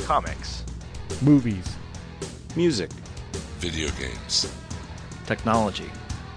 [0.00, 0.64] comics,
[1.20, 1.76] movies,
[2.56, 2.90] music,
[3.58, 4.52] video games,
[5.26, 5.90] technology,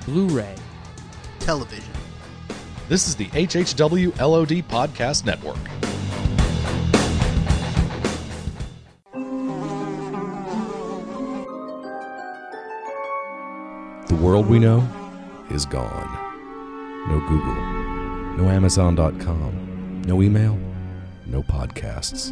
[0.05, 0.55] Blu ray,
[1.39, 1.93] television.
[2.87, 5.57] This is the HHW LOD Podcast Network.
[14.07, 14.87] The world we know
[15.49, 16.21] is gone.
[17.09, 17.55] No Google,
[18.37, 20.57] no Amazon.com, no email,
[21.25, 22.31] no podcasts.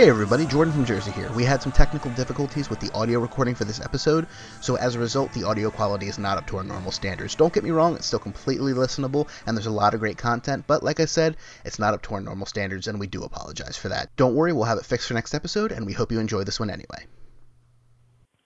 [0.00, 1.30] Hey everybody, Jordan from Jersey here.
[1.32, 4.26] We had some technical difficulties with the audio recording for this episode,
[4.62, 7.34] so as a result, the audio quality is not up to our normal standards.
[7.34, 10.64] Don't get me wrong, it's still completely listenable, and there's a lot of great content,
[10.66, 13.76] but like I said, it's not up to our normal standards, and we do apologize
[13.76, 14.08] for that.
[14.16, 16.58] Don't worry, we'll have it fixed for next episode, and we hope you enjoy this
[16.58, 17.04] one anyway.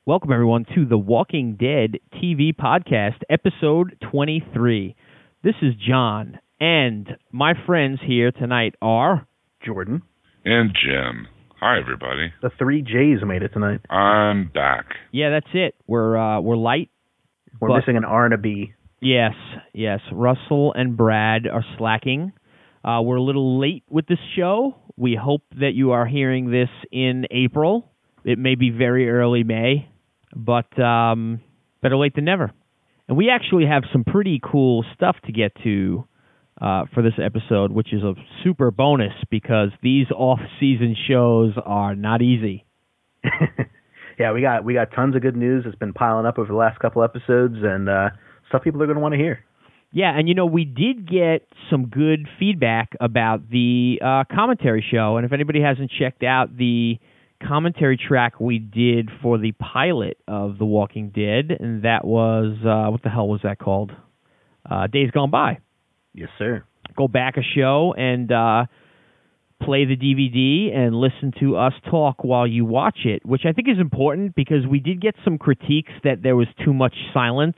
[0.06, 4.96] Welcome, everyone, to the Walking Dead TV podcast, episode 23.
[5.44, 9.28] This is John, and my friends here tonight are
[9.64, 10.02] Jordan.
[10.44, 11.28] and Jim.
[11.66, 12.30] Hi, everybody.
[12.42, 13.80] The three J's made it tonight.
[13.88, 14.84] I'm back.
[15.12, 15.74] Yeah, that's it.
[15.86, 16.90] We're uh, we're light.
[17.58, 18.74] We're But- missing an R and a B.
[19.00, 19.32] Yes,
[19.72, 20.00] yes.
[20.12, 22.34] Russell and Brad are slacking.
[22.84, 24.76] Uh, we're a little late with this show.
[24.98, 27.90] We hope that you are hearing this in April.
[28.24, 29.88] It may be very early May,
[30.36, 31.40] but um,
[31.80, 32.52] better late than never.
[33.08, 36.06] And we actually have some pretty cool stuff to get to
[36.60, 42.22] uh, for this episode, which is a super bonus because these off-season shows are not
[42.22, 42.64] easy.
[44.18, 45.64] yeah, we got we got tons of good news.
[45.66, 48.10] It's been piling up over the last couple episodes, and uh,
[48.48, 49.44] stuff people are going to want to hear.
[49.92, 55.16] Yeah, and you know, we did get some good feedback about the uh, commentary show.
[55.16, 56.98] And if anybody hasn't checked out the
[57.46, 62.90] commentary track we did for the pilot of The Walking Dead, and that was, uh,
[62.90, 63.92] what the hell was that called?
[64.68, 65.58] Uh, Days Gone By.
[66.14, 66.64] Yes, sir.
[66.96, 68.66] Go back a show and uh,
[69.62, 73.68] play the DVD and listen to us talk while you watch it, which I think
[73.68, 77.56] is important because we did get some critiques that there was too much silence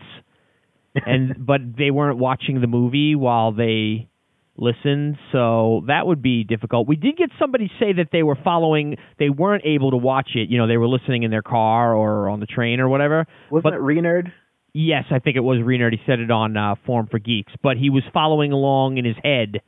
[1.07, 4.09] and but they weren't watching the movie while they
[4.57, 6.89] listened, so that would be difficult.
[6.89, 10.49] We did get somebody say that they were following, they weren't able to watch it.
[10.49, 13.27] You know, they were listening in their car or on the train or whatever.
[13.51, 14.33] Wasn't But- it Renerd?
[14.79, 15.93] Yes, I think it was Renerd.
[15.93, 19.17] He said it on uh, Forum for Geeks, but he was following along in his
[19.25, 19.63] head.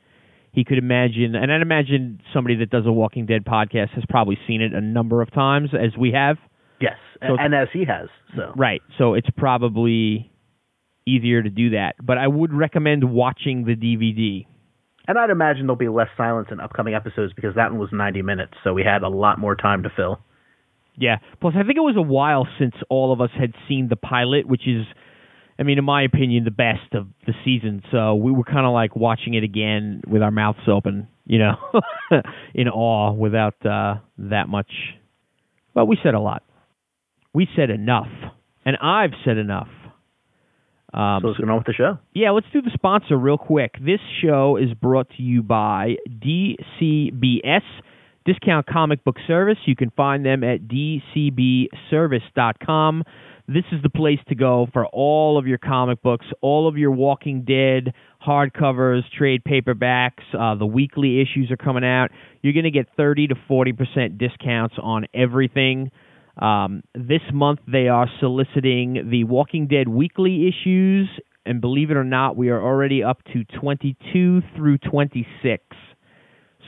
[0.51, 4.37] He could imagine, and I'd imagine somebody that does a Walking Dead podcast has probably
[4.45, 6.37] seen it a number of times, as we have.
[6.79, 6.97] Yes,
[7.27, 8.09] So- and as he has.
[8.35, 8.83] So Right.
[8.99, 10.31] So it's probably
[11.07, 11.95] easier to do that.
[12.03, 14.45] But I would recommend watching the DVD.
[15.07, 18.21] and I'd imagine there'll be less silence in upcoming episodes because that one was 90
[18.21, 20.19] minutes, so we had a lot more time to fill.
[20.97, 21.17] Yeah.
[21.41, 24.45] Plus, I think it was a while since all of us had seen the pilot,
[24.47, 24.85] which is,
[25.57, 27.81] I mean, in my opinion, the best of the season.
[27.91, 31.55] So we were kind of like watching it again with our mouths open, you know,
[32.53, 34.71] in awe without uh, that much.
[35.73, 36.43] Well, we said a lot.
[37.33, 38.07] We said enough.
[38.65, 39.69] And I've said enough.
[40.93, 41.97] Um, So let's get on with the show.
[42.13, 43.75] yeah, let's do the sponsor real quick.
[43.79, 47.61] This show is brought to you by DCBS,
[48.25, 49.57] Discount Comic Book Service.
[49.65, 53.03] You can find them at dcbservice.com.
[53.47, 56.91] This is the place to go for all of your comic books, all of your
[56.91, 60.21] Walking Dead hardcovers, trade paperbacks.
[60.37, 62.11] Uh, the weekly issues are coming out.
[62.43, 65.89] You're going to get 30 to 40% discounts on everything.
[66.37, 71.09] Um, this month they are soliciting the Walking Dead weekly issues,
[71.45, 75.63] and believe it or not, we are already up to 22 through 26.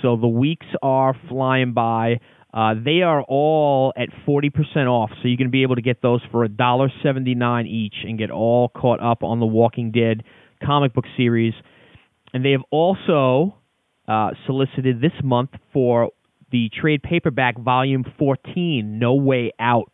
[0.02, 2.20] So the weeks are flying by.
[2.54, 4.52] Uh, they are all at 40%
[4.88, 8.30] off, so you're going to be able to get those for $1.79 each and get
[8.30, 10.24] all caught up on the Walking Dead
[10.64, 11.54] comic book series.
[12.34, 13.56] And they have also
[14.08, 16.10] uh, solicited this month for
[16.52, 19.94] the trade paperback volume 14, No Way Out.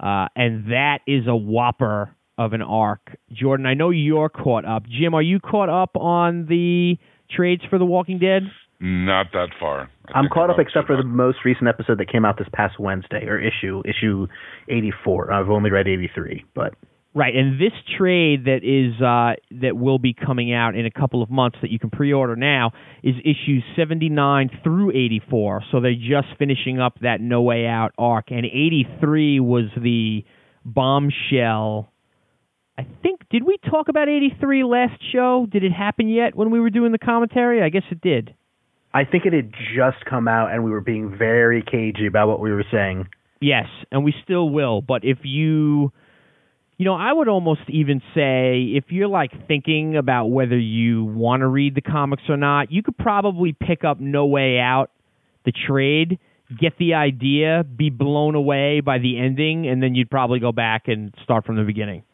[0.00, 3.16] Uh, and that is a whopper of an arc.
[3.30, 4.84] Jordan, I know you're caught up.
[4.88, 6.96] Jim, are you caught up on the
[7.30, 8.42] trades for The Walking Dead?
[8.86, 9.88] Not that far.
[10.14, 12.78] I I'm caught up except for the most recent episode that came out this past
[12.78, 14.26] Wednesday, or issue issue
[14.68, 15.32] 84.
[15.32, 16.74] I've only read 83, but
[17.16, 21.22] Right, and this trade that is uh, that will be coming out in a couple
[21.22, 22.72] of months that you can pre-order now
[23.02, 25.62] is issues 79 through 84.
[25.72, 30.24] So they're just finishing up that No Way Out arc, and 83 was the
[30.66, 31.88] bombshell
[32.76, 35.46] I think did we talk about 83 last show?
[35.50, 37.62] Did it happen yet when we were doing the commentary?
[37.62, 38.34] I guess it did.
[38.94, 42.38] I think it had just come out, and we were being very cagey about what
[42.38, 43.08] we were saying.
[43.40, 44.82] Yes, and we still will.
[44.82, 45.92] But if you,
[46.78, 51.40] you know, I would almost even say if you're like thinking about whether you want
[51.40, 54.92] to read the comics or not, you could probably pick up No Way Out,
[55.44, 56.20] the trade,
[56.60, 60.86] get the idea, be blown away by the ending, and then you'd probably go back
[60.86, 62.04] and start from the beginning.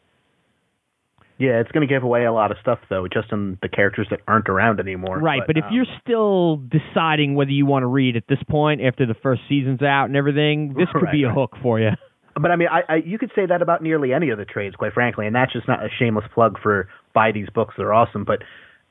[1.37, 4.07] Yeah, it's going to give away a lot of stuff though, just in the characters
[4.11, 5.19] that aren't around anymore.
[5.19, 8.81] Right, but, if um, you're still deciding whether you want to read at this point
[8.81, 11.35] after the first season's out and everything, this could be a Right.
[11.35, 11.91] hook for you.
[12.33, 14.75] But I mean, I, I you could say that about nearly any of the trades,
[14.75, 17.73] quite frankly, and that's just not a shameless plug for buy these books.
[17.77, 18.23] They're awesome.
[18.23, 18.39] But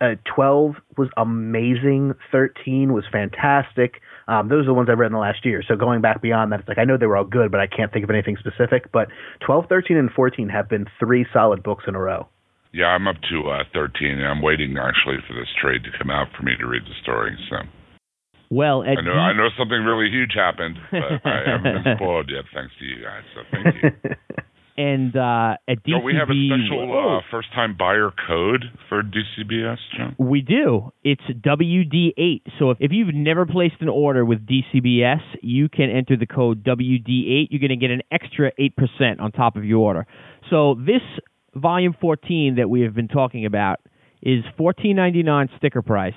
[0.01, 2.15] uh, twelve was amazing.
[2.33, 4.01] Thirteen was fantastic.
[4.29, 5.63] Um, those are the ones I read in the last year.
[5.67, 7.67] So going back beyond that, it's like I know they were all good, but I
[7.67, 8.93] can't think of anything specific.
[8.93, 9.09] But
[9.45, 12.29] 12, 13, and 14 have been three solid books in a row.
[12.73, 16.11] Yeah, I'm up to uh, 13, and I'm waiting actually for this trade to come
[16.11, 17.37] out for me to read the story.
[17.51, 17.57] So
[18.51, 21.97] Well, at I know D- I know something really huge happened, but I haven't been
[21.97, 23.25] spoiled yet, thanks to you guys.
[23.35, 24.17] So thank you.
[24.81, 29.77] and uh, at DCB, Don't we have a special uh, first-time buyer code for DCBS,
[29.95, 30.17] John?
[30.19, 30.91] We do.
[31.05, 32.43] It's WD8.
[32.59, 36.65] So if, if you've never placed an order with DCBS, you can enter the code
[36.65, 37.49] WD8.
[37.51, 40.07] You're going to get an extra 8% on top of your order.
[40.49, 41.03] So this
[41.55, 43.81] volume 14 that we have been talking about
[44.23, 46.15] is $14.99 sticker price.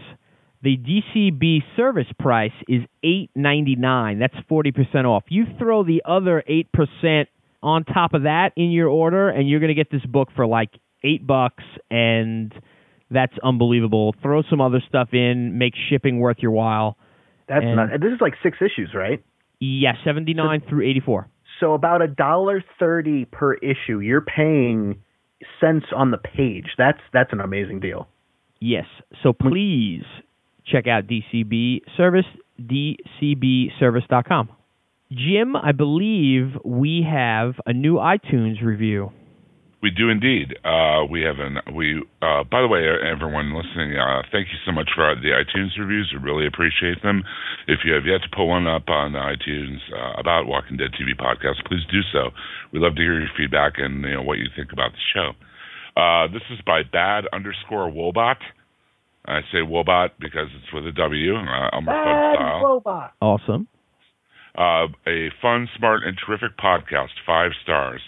[0.62, 4.20] The DCB service price is $8.99.
[4.20, 5.24] That's 40% off.
[5.28, 7.26] You throw the other 8%
[7.64, 10.46] on top of that in your order and you're going to get this book for
[10.46, 10.70] like
[11.04, 12.54] 8 bucks and
[13.10, 14.14] that's unbelievable.
[14.22, 16.98] Throw some other stuff in, make shipping worth your while.
[17.48, 17.90] That's And- not.
[18.00, 19.24] This is like six issues, right?
[19.60, 21.28] Yeah, 79 through 84.
[21.60, 24.00] So about a dollar thirty per issue.
[24.00, 24.98] You're paying
[25.62, 26.66] cents on the page.
[26.78, 28.08] That's that's an amazing deal.
[28.60, 28.86] Yes.
[29.22, 30.04] So please
[30.66, 32.26] check out DCB service,
[32.60, 34.50] dcbservice.com.
[35.14, 39.12] Jim, I believe we have a new iTunes review.
[39.82, 40.56] We do indeed.
[40.64, 42.02] Uh, we have an we.
[42.22, 46.10] Uh, by the way, everyone listening, uh, thank you so much for the iTunes reviews.
[46.16, 47.24] We really appreciate them.
[47.68, 51.12] If you have yet to pull one up on iTunes uh, about Walking Dead TV
[51.20, 52.32] podcast, please do so.
[52.72, 55.32] We love to hear your feedback and you know what you think about the show.
[56.00, 58.40] Uh, this is by Bad underscore Wobot.
[59.26, 62.62] I say Wobot because it's with a W, uh, Elmer Fudd style.
[63.22, 63.68] Awesome.
[64.58, 67.18] Uh, a fun, smart, and terrific podcast.
[67.26, 68.02] Five stars.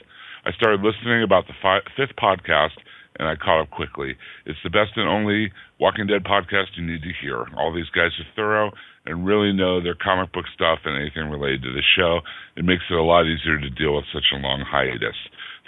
[0.46, 2.78] I started listening about the fi- fifth podcast,
[3.18, 4.16] and I caught up quickly.
[4.46, 7.46] It's the best and only Walking Dead podcast you need to hear.
[7.58, 8.72] All these guys are thorough
[9.06, 12.20] and really know their comic book stuff and anything related to the show.
[12.56, 15.16] It makes it a lot easier to deal with such a long hiatus.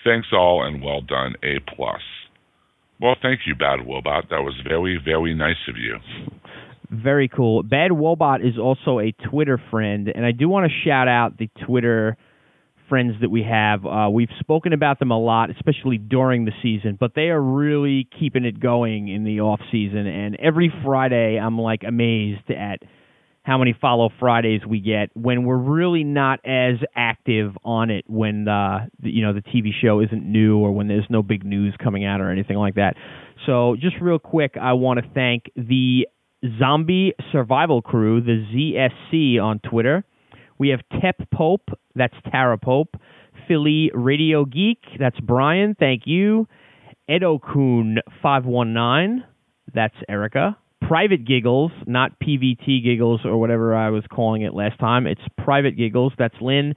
[0.03, 1.33] Thanks all, and well done.
[1.43, 2.01] A plus.
[2.99, 4.29] Well, thank you, Bad Wobot.
[4.29, 5.97] That was very, very nice of you.
[6.89, 7.63] Very cool.
[7.63, 11.49] Bad Wobot is also a Twitter friend, and I do want to shout out the
[11.65, 12.17] Twitter
[12.87, 13.85] friends that we have.
[13.85, 18.07] Uh, we've spoken about them a lot, especially during the season, but they are really
[18.17, 20.07] keeping it going in the off season.
[20.07, 22.79] And every Friday, I'm like amazed at
[23.43, 28.45] how many follow Fridays we get when we're really not as active on it when
[29.01, 32.19] you know the TV show isn't new or when there's no big news coming out
[32.19, 32.95] or anything like that.
[33.45, 36.07] So just real quick, I want to thank the
[36.59, 40.03] Zombie Survival Crew, the ZSC on Twitter.
[40.57, 42.95] We have Tep Pope, that's Tara Pope.
[43.47, 46.47] Philly Radio Geek, that's Brian, thank you.
[47.09, 49.23] Edokun five one nine,
[49.73, 50.57] that's Erica.
[50.81, 55.07] Private Giggles, not PVT Giggles or whatever I was calling it last time.
[55.07, 56.75] It's Private Giggles, that's Lynn.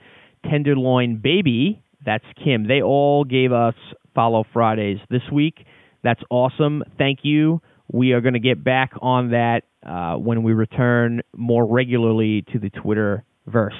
[0.48, 2.66] Tenderloin Baby, that's Kim.
[2.66, 3.74] They all gave us
[4.14, 5.66] Follow Fridays this week.
[6.02, 6.82] That's awesome.
[6.98, 7.60] Thank you.
[7.92, 12.58] We are going to get back on that uh, when we return more regularly to
[12.58, 13.74] the Twitter verse.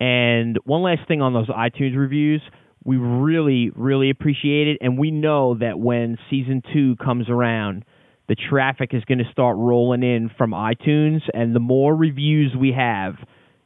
[0.00, 2.42] And one last thing on those iTunes reviews,
[2.84, 4.78] we really, really appreciate it.
[4.80, 7.84] And we know that when season two comes around,
[8.28, 11.20] the traffic is going to start rolling in from iTunes.
[11.34, 13.14] And the more reviews we have,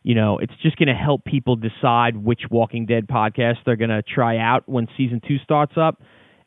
[0.03, 3.91] you know, it's just going to help people decide which Walking Dead podcast they're going
[3.91, 6.03] to try out when season two starts up.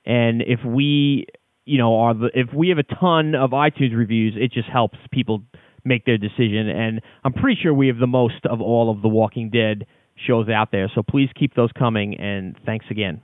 [0.05, 1.27] And if we,
[1.67, 4.97] you know, are the, if we have a ton of iTunes reviews, it just helps
[5.11, 5.43] people
[5.83, 6.69] make their decision.
[6.69, 9.85] And I'm pretty sure we have the most of all of the Walking Dead
[10.25, 10.89] shows out there.
[10.93, 12.19] So please keep those coming.
[12.19, 13.21] And thanks again.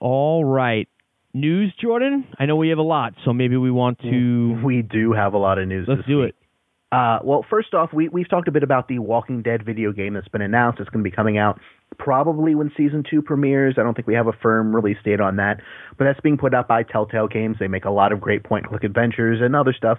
[0.00, 0.88] All right.
[1.34, 2.26] News, Jordan?
[2.38, 4.60] I know we have a lot, so maybe we want to.
[4.62, 5.86] We do have a lot of news.
[5.88, 6.30] Let's do week.
[6.30, 6.41] it.
[6.92, 10.12] Uh, well, first off, we we've talked a bit about the Walking Dead video game
[10.12, 10.78] that's been announced.
[10.78, 11.58] It's going to be coming out
[11.98, 13.76] probably when season two premieres.
[13.78, 15.60] I don't think we have a firm release date on that,
[15.96, 17.56] but that's being put out by Telltale Games.
[17.58, 19.98] They make a lot of great point click adventures and other stuff.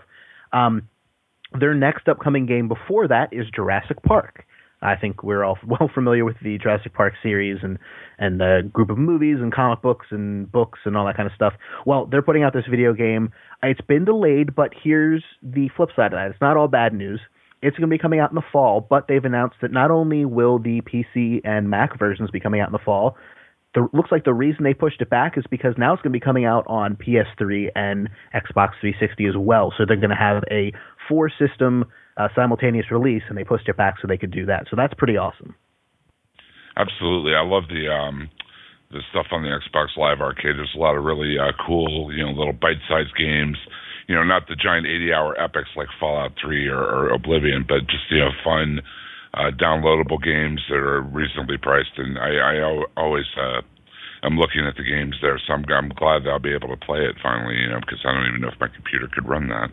[0.52, 0.88] Um,
[1.60, 4.46] their next upcoming game before that is Jurassic Park.
[4.84, 7.80] I think we're all well familiar with the Jurassic Park series and
[8.20, 11.34] and the group of movies and comic books and books and all that kind of
[11.36, 11.54] stuff.
[11.86, 13.32] Well, they're putting out this video game.
[13.64, 16.32] It's been delayed, but here's the flip side of that.
[16.32, 17.20] It's not all bad news.
[17.62, 20.26] It's going to be coming out in the fall, but they've announced that not only
[20.26, 23.16] will the PC and Mac versions be coming out in the fall,
[23.74, 26.20] the, looks like the reason they pushed it back is because now it's going to
[26.20, 29.74] be coming out on PS3 and Xbox 360 as well.
[29.78, 30.74] So they're going to have a
[31.08, 31.86] four system
[32.18, 34.66] uh, simultaneous release, and they pushed it back so they could do that.
[34.70, 35.56] So that's pretty awesome.
[36.78, 38.30] Absolutely, I love the um,
[38.92, 40.58] the stuff on the Xbox Live Arcade.
[40.58, 43.58] There's a lot of really uh, cool, you know, little bite-sized games.
[44.08, 48.04] You know, not the giant 80-hour epics like Fallout 3 or, or Oblivion, but just
[48.12, 48.82] you know, fun,
[49.34, 51.98] uh, downloadable games that are reasonably priced.
[51.98, 53.62] And I, I always uh,
[54.24, 56.86] I'm looking at the games there, so I'm, I'm glad that I'll be able to
[56.86, 57.56] play it finally.
[57.56, 59.70] You know, because I don't even know if my computer could run that.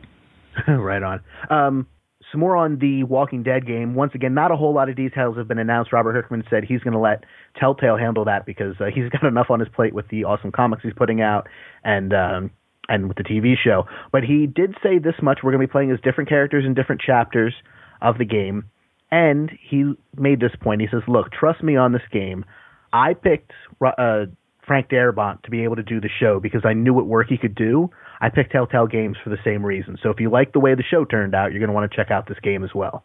[0.68, 1.20] right on.
[1.50, 1.86] Um,
[2.30, 3.94] some more on the Walking Dead game.
[3.94, 5.92] Once again, not a whole lot of details have been announced.
[5.92, 7.24] Robert Kirkman said he's going to let
[7.58, 10.82] Telltale handle that because uh, he's got enough on his plate with the awesome comics
[10.82, 11.48] he's putting out
[11.84, 12.50] and um,
[12.88, 13.84] and with the TV show.
[14.12, 16.74] But he did say this much: we're going to be playing as different characters in
[16.74, 17.54] different chapters
[18.00, 18.64] of the game.
[19.12, 20.80] And he made this point.
[20.80, 22.44] He says, "Look, trust me on this game.
[22.92, 23.52] I picked
[23.84, 24.26] uh,
[24.66, 27.38] Frank Darabont to be able to do the show because I knew what work he
[27.38, 27.90] could do.
[28.20, 29.96] I picked Telltale Games for the same reason.
[30.02, 31.96] So if you like the way the show turned out, you're going to want to
[31.96, 33.04] check out this game as well.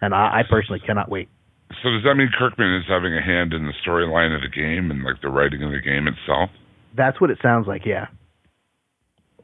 [0.00, 1.28] And I, I personally cannot wait.
[1.82, 4.90] So does that mean Kirkman is having a hand in the storyline of the game
[4.90, 6.50] and like the writing of the game itself?
[6.96, 8.06] That's what it sounds like, yeah.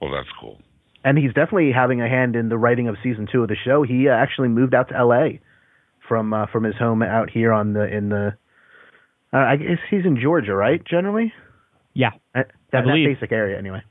[0.00, 0.58] Well, that's cool.
[1.04, 3.82] And he's definitely having a hand in the writing of season two of the show.
[3.82, 5.40] He uh, actually moved out to L.A.
[6.06, 8.36] from uh, from his home out here on the in the.
[9.32, 10.82] Uh, I guess he's in Georgia, right?
[10.84, 11.32] Generally.
[11.94, 13.82] Yeah, uh, that, that basic area anyway.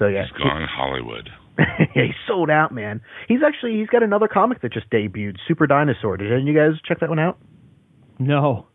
[0.00, 1.28] So yeah, he's gone Hollywood.
[1.58, 3.02] yeah, he's sold out, man.
[3.28, 6.16] He's actually he's got another comic that just debuted, Super Dinosaur.
[6.16, 7.38] Did any of you guys check that one out?
[8.18, 8.66] No.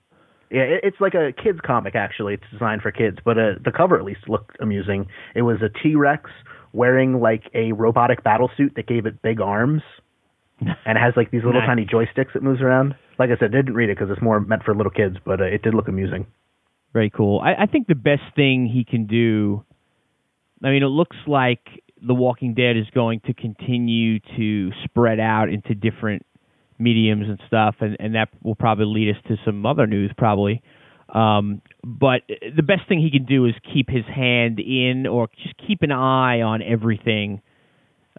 [0.51, 2.35] Yeah, it, it's like a kids comic actually.
[2.35, 5.07] It's designed for kids, but uh, the cover at least looked amusing.
[5.33, 6.29] It was a T Rex
[6.73, 9.81] wearing like a robotic battle suit that gave it big arms,
[10.59, 11.67] and it has like these little nice.
[11.67, 12.93] tiny joysticks that moves around.
[13.17, 15.41] Like I said, I didn't read it because it's more meant for little kids, but
[15.41, 16.27] uh, it did look amusing.
[16.93, 17.39] Very cool.
[17.39, 19.65] I, I think the best thing he can do.
[20.63, 21.67] I mean, it looks like
[22.01, 26.25] The Walking Dead is going to continue to spread out into different
[26.77, 30.61] mediums and stuff, and, and that will probably lead us to some other news, probably.
[31.13, 35.55] Um, but the best thing he can do is keep his hand in, or just
[35.67, 37.41] keep an eye on everything.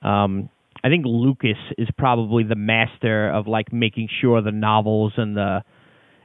[0.03, 0.49] Um,
[0.85, 5.63] I think Lucas is probably the master of like making sure the novels and the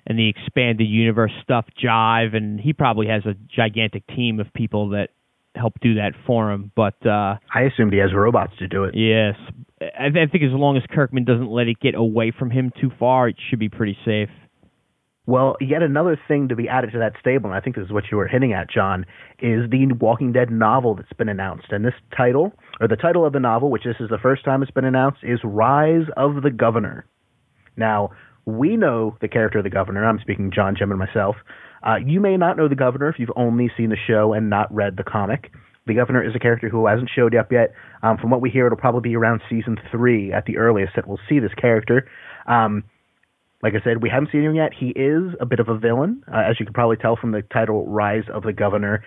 [0.05, 4.89] and the expanded universe stuff jive, and he probably has a gigantic team of people
[4.89, 5.09] that
[5.55, 6.71] help do that for him.
[6.75, 8.95] But uh, I assumed he has robots to do it.
[8.95, 9.35] Yes,
[9.81, 12.91] I, I think as long as Kirkman doesn't let it get away from him too
[12.99, 14.29] far, it should be pretty safe.
[15.27, 17.91] Well, yet another thing to be added to that stable, and I think this is
[17.91, 19.05] what you were hinting at, John,
[19.39, 21.67] is the Walking Dead novel that's been announced.
[21.69, 24.63] And this title, or the title of the novel, which this is the first time
[24.63, 27.05] it's been announced, is Rise of the Governor.
[27.77, 28.09] Now,
[28.45, 30.03] we know the character of the governor.
[30.03, 31.35] I'm speaking John, Jim, and myself.
[31.83, 34.73] Uh, you may not know the governor if you've only seen the show and not
[34.73, 35.51] read the comic.
[35.87, 37.73] The governor is a character who hasn't showed up yet.
[38.03, 41.07] Um, from what we hear, it'll probably be around season three at the earliest that
[41.07, 42.07] we'll see this character.
[42.47, 42.83] Um,
[43.63, 44.71] like I said, we haven't seen him yet.
[44.77, 47.41] He is a bit of a villain, uh, as you can probably tell from the
[47.41, 49.03] title "Rise of the Governor."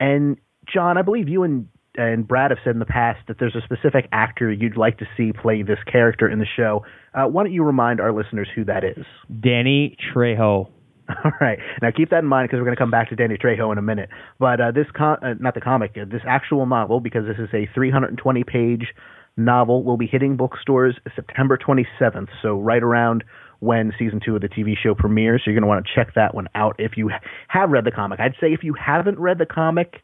[0.00, 0.38] And
[0.72, 3.60] John, I believe you and and Brad have said in the past that there's a
[3.62, 6.84] specific actor you'd like to see play this character in the show.
[7.12, 9.04] Uh, why don't you remind our listeners who that is?
[9.40, 10.68] Danny Trejo.
[11.24, 11.58] All right.
[11.80, 13.78] Now keep that in mind because we're going to come back to Danny Trejo in
[13.78, 14.10] a minute.
[14.38, 17.68] But uh, this, uh, not the comic, uh, this actual novel, because this is a
[17.74, 18.94] 320 page
[19.36, 22.28] novel, will be hitting bookstores September 27th.
[22.42, 23.24] So right around
[23.60, 25.42] when season two of the TV show premieres.
[25.44, 27.10] So you're going to want to check that one out if you
[27.48, 28.20] have read the comic.
[28.20, 30.02] I'd say if you haven't read the comic,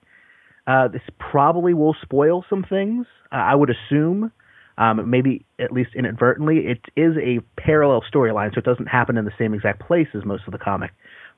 [0.67, 3.07] uh, this probably will spoil some things.
[3.31, 4.33] Uh, I would assume,
[4.79, 6.67] um, maybe at least inadvertently.
[6.67, 10.25] It is a parallel storyline, so it doesn't happen in the same exact place as
[10.25, 10.91] most of the comic.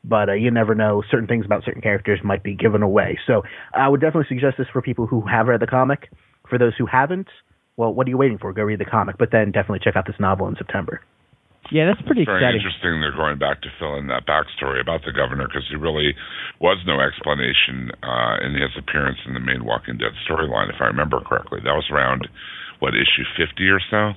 [0.05, 1.03] But uh, you never know.
[1.11, 3.19] Certain things about certain characters might be given away.
[3.27, 3.43] So
[3.75, 6.11] I would definitely suggest this for people who have read the comic.
[6.49, 7.27] For those who haven't,
[7.77, 8.53] well, what are you waiting for?
[8.53, 11.01] Go read the comic, but then definitely check out this novel in September.
[11.73, 12.63] Yeah, that's pretty it's very exciting.
[12.63, 13.03] interesting.
[13.03, 16.15] They're going back to fill in that backstory about the governor because there really
[16.61, 20.87] was no explanation uh, in his appearance in the main Walking Dead storyline, if I
[20.87, 21.59] remember correctly.
[21.65, 22.29] That was around
[22.81, 24.13] what issue fifty or so.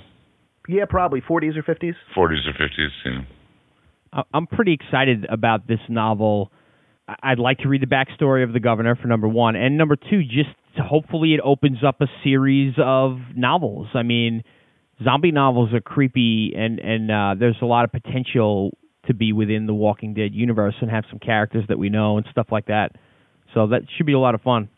[0.67, 1.95] Yeah, probably forties or fifties.
[2.13, 2.91] Forties or fifties.
[3.05, 3.21] Yeah.
[4.13, 6.51] I- I'm pretty excited about this novel.
[7.07, 9.95] I- I'd like to read the backstory of the governor for number one, and number
[9.95, 13.87] two, just hopefully it opens up a series of novels.
[13.93, 14.43] I mean,
[15.03, 19.65] zombie novels are creepy, and and uh, there's a lot of potential to be within
[19.65, 22.91] the Walking Dead universe and have some characters that we know and stuff like that.
[23.55, 24.69] So that should be a lot of fun.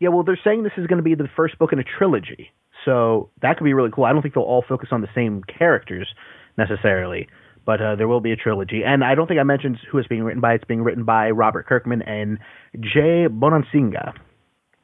[0.00, 2.50] Yeah, well, they're saying this is going to be the first book in a trilogy,
[2.86, 4.04] so that could be really cool.
[4.04, 6.08] I don't think they'll all focus on the same characters
[6.56, 7.28] necessarily,
[7.66, 8.82] but uh, there will be a trilogy.
[8.86, 10.54] And I don't think I mentioned who it's being written by.
[10.54, 12.38] It's being written by Robert Kirkman and
[12.80, 14.14] Jay Bonansinga.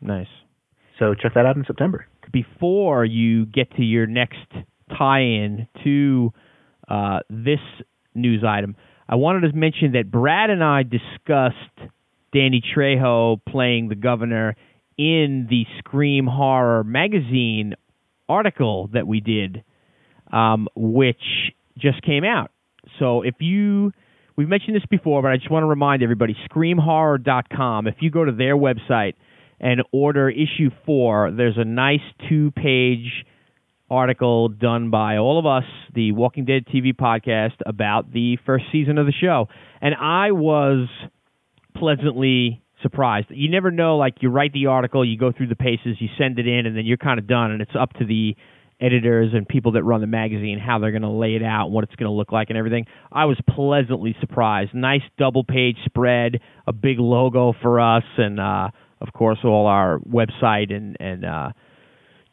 [0.02, 0.26] Nice.
[0.98, 2.06] So check that out in September.
[2.32, 4.36] Before you get to your next
[4.98, 6.32] tie-in to
[6.88, 7.60] uh, this
[8.14, 8.76] news item,
[9.08, 11.90] I wanted to mention that Brad and I discussed
[12.32, 14.56] Danny Trejo playing the governor
[14.98, 17.74] in the Scream Horror magazine
[18.32, 19.62] article that we did,
[20.32, 21.22] um, which
[21.78, 22.50] just came out.
[22.98, 23.92] So if you,
[24.36, 28.24] we've mentioned this before, but I just want to remind everybody, screamhorror.com, if you go
[28.24, 29.14] to their website
[29.60, 33.24] and order issue four, there's a nice two page
[33.90, 38.96] article done by all of us, the Walking Dead TV podcast, about the first season
[38.96, 39.48] of the show.
[39.80, 40.88] And I was
[41.76, 43.28] pleasantly surprised.
[43.30, 46.38] You never know, like, you write the article, you go through the paces, you send
[46.38, 48.36] it in, and then you're kind of done, and it's up to the
[48.80, 51.84] editors and people that run the magazine how they're going to lay it out, what
[51.84, 52.84] it's going to look like, and everything.
[53.12, 54.74] I was pleasantly surprised.
[54.74, 58.68] Nice double page spread, a big logo for us, and uh,
[59.00, 61.50] of course all our website and and uh,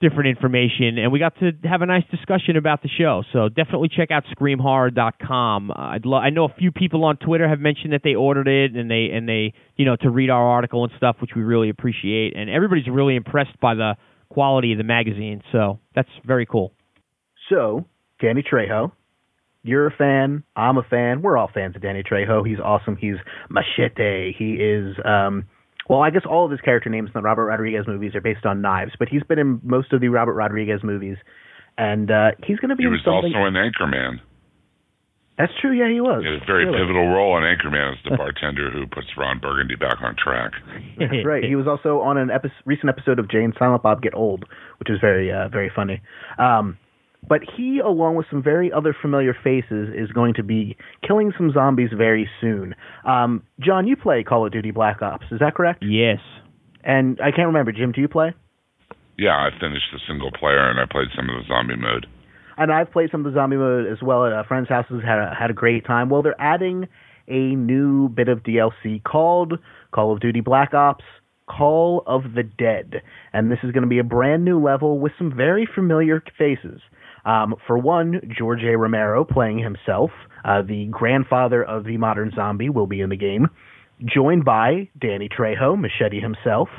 [0.02, 0.98] different information.
[0.98, 3.24] And we got to have a nice discussion about the show.
[3.34, 5.72] So definitely check out screamhorror.com.
[5.76, 8.76] I'd lo- I know a few people on Twitter have mentioned that they ordered it
[8.76, 11.70] and they and they you know to read our article and stuff, which we really
[11.70, 12.36] appreciate.
[12.36, 13.96] And everybody's really impressed by the
[14.30, 15.42] quality of the magazine.
[15.52, 16.74] So that's very cool.
[17.50, 17.86] So,
[18.22, 18.92] Danny Trejo,
[19.64, 20.44] you're a fan.
[20.56, 21.22] I'm a fan.
[21.22, 22.48] We're all fans of Danny Trejo.
[22.48, 22.96] He's awesome.
[22.96, 23.16] He's
[23.50, 24.34] Machete.
[24.38, 25.46] He is, um,
[25.90, 28.46] well, I guess all of his character names in the Robert Rodriguez movies are based
[28.46, 31.18] on knives, but he's been in most of the Robert Rodriguez movies.
[31.78, 33.34] And uh, he's going to be He was something.
[33.36, 34.20] also in Anchorman.
[35.38, 35.72] That's true.
[35.72, 36.22] Yeah, he was.
[36.22, 36.78] He had a very Really.
[36.80, 40.52] pivotal role in Anchorman as the bartender who puts Ron Burgundy back on track.
[41.00, 41.44] That's right.
[41.44, 44.44] He was also on an epi- recent episode of Jay and Silent Bob Get Old,
[44.80, 46.02] which is very, uh, very funny.
[46.38, 46.78] Um,
[47.28, 50.78] but he, along with some very other familiar faces, is going to be
[51.08, 52.76] killing some zombies very soon.
[53.06, 55.84] Um, John, you play Call of Duty Black Ops, is that correct?
[55.88, 56.20] Yes.
[56.84, 58.34] And I can't remember, Jim, do you play?
[59.18, 62.08] Yeah, I finished the single player and I played some of the zombie mode.
[62.58, 65.02] And I've played some of the zombie mode as well at a friends' houses.
[65.06, 66.10] Had a, had a great time.
[66.10, 66.88] Well, they're adding
[67.28, 69.60] a new bit of DLC called
[69.94, 71.04] Call of Duty Black Ops:
[71.48, 73.02] Call of the Dead,
[73.32, 76.82] and this is going to be a brand new level with some very familiar faces.
[77.26, 78.78] Um, for one, George A.
[78.78, 80.12] Romero playing himself,
[80.46, 83.48] uh, the grandfather of the modern zombie, will be in the game,
[84.06, 86.70] joined by Danny Trejo, Machete himself,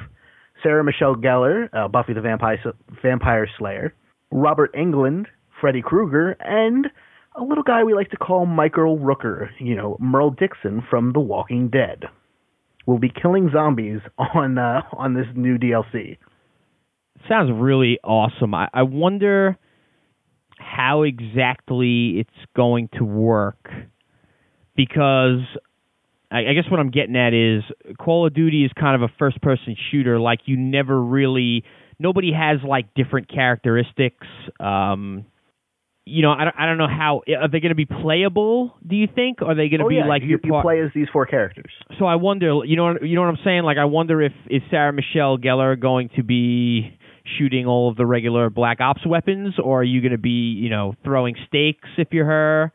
[0.62, 2.58] Sarah Michelle Gellar, uh, Buffy the Vampire
[3.02, 3.94] Vampire Slayer,
[4.30, 5.26] Robert Englund,
[5.60, 6.86] Freddy Krueger, and
[7.36, 11.20] a little guy we like to call Michael Rooker, you know, Merle Dixon from The
[11.20, 12.04] Walking Dead.
[12.86, 16.18] Will be killing zombies on uh, on this new DLC.
[17.28, 18.54] Sounds really awesome.
[18.54, 19.58] I, I wonder
[20.60, 23.68] how exactly it's going to work
[24.76, 25.40] because
[26.30, 27.62] I, I guess what I'm getting at is
[27.98, 30.20] Call of Duty is kind of a first person shooter.
[30.20, 31.64] Like you never really
[31.98, 34.26] nobody has like different characteristics.
[34.58, 35.26] Um,
[36.06, 38.74] you know, I don't, I don't know how are they going to be playable?
[38.84, 39.42] Do you think?
[39.42, 41.70] Are they going to oh be yeah, like you, you play as these four characters.
[41.98, 43.62] so I wonder, you know, you know what I'm saying?
[43.62, 46.98] Like, I wonder if is Sarah Michelle Gellar going to be
[47.38, 50.70] shooting all of the regular Black Ops weapons, or are you going to be, you
[50.70, 52.72] know, throwing stakes if you're her?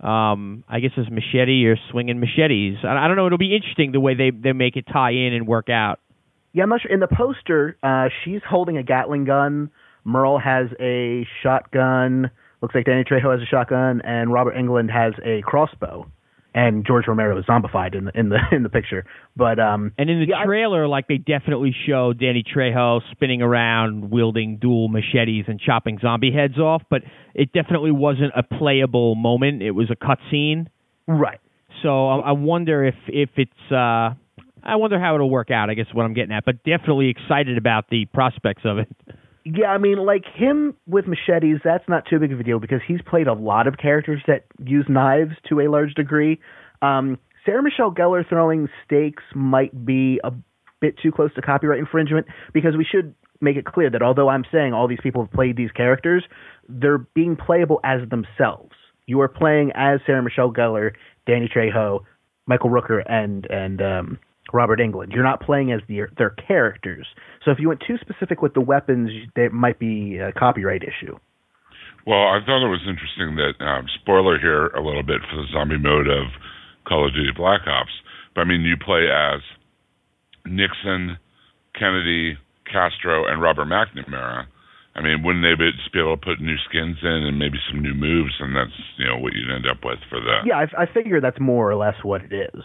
[0.00, 2.78] Um, I guess it's machete or swinging machetes.
[2.82, 3.26] I, I don't know.
[3.26, 6.00] It'll be interesting the way they they make it tie in and work out.
[6.52, 6.90] Yeah, I'm not sure.
[6.90, 9.70] In the poster, uh, she's holding a Gatling gun.
[10.04, 12.30] Merle has a shotgun.
[12.60, 16.06] Looks like Danny Trejo has a shotgun, and Robert Englund has a crossbow.
[16.54, 19.04] And George Romero is zombified in the in the in the picture.
[19.36, 23.40] But um, And in the Yeah, I- trailer, like they definitely show Danny Trejo spinning
[23.40, 26.82] around, wielding dual machetes and chopping zombie heads off.
[26.90, 27.02] But
[27.34, 29.62] it definitely wasn't a playable moment.
[29.62, 30.66] It was a cutscene.
[31.06, 31.40] right.
[31.82, 34.14] So I, I wonder if if it's uh
[34.64, 35.70] I wonder how it'll work out.
[35.70, 38.88] I guess what I'm getting at, but definitely excited about the prospects of it.
[39.44, 42.80] Yeah, I mean, like him with machetes, that's not too big of a deal because
[42.86, 46.40] he's played a lot of characters that use knives to a large degree.
[46.80, 50.32] Um, Sarah Michelle Gellar throwing stakes might be a
[50.80, 54.44] bit too close to copyright infringement because we should make it clear that although I'm
[54.52, 56.24] saying all these people have played these characters,
[56.68, 58.72] they're being playable as themselves.
[59.06, 60.92] You are playing as Sarah Michelle Gellar
[61.26, 62.00] Danny Trejo,
[62.46, 64.18] Michael Rooker, and and um,
[64.52, 65.12] Robert Englund.
[65.12, 67.06] You're not playing as the, their characters.
[67.44, 71.16] So if you went too specific with the weapons, there might be a copyright issue.
[72.06, 75.46] Well, I thought it was interesting that um, spoiler here a little bit for the
[75.52, 76.26] zombie mode of
[76.86, 77.92] Call of Duty Black Ops.
[78.34, 79.40] But I mean, you play as
[80.44, 81.18] Nixon,
[81.78, 84.46] Kennedy, Castro, and Robert McNamara.
[84.94, 87.56] I mean, wouldn't they be, just be able to put new skins in and maybe
[87.70, 90.58] some new moves, and that's you know what you'd end up with for the Yeah,
[90.58, 92.62] I, I figure that's more or less what it is.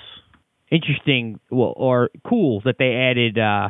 [0.70, 3.70] Interesting, well, or cool that they added uh,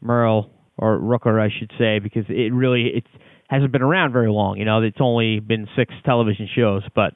[0.00, 3.04] Merle or Rooker, I should say, because it really it
[3.48, 4.58] hasn't been around very long.
[4.58, 7.14] You know, it's only been six television shows, but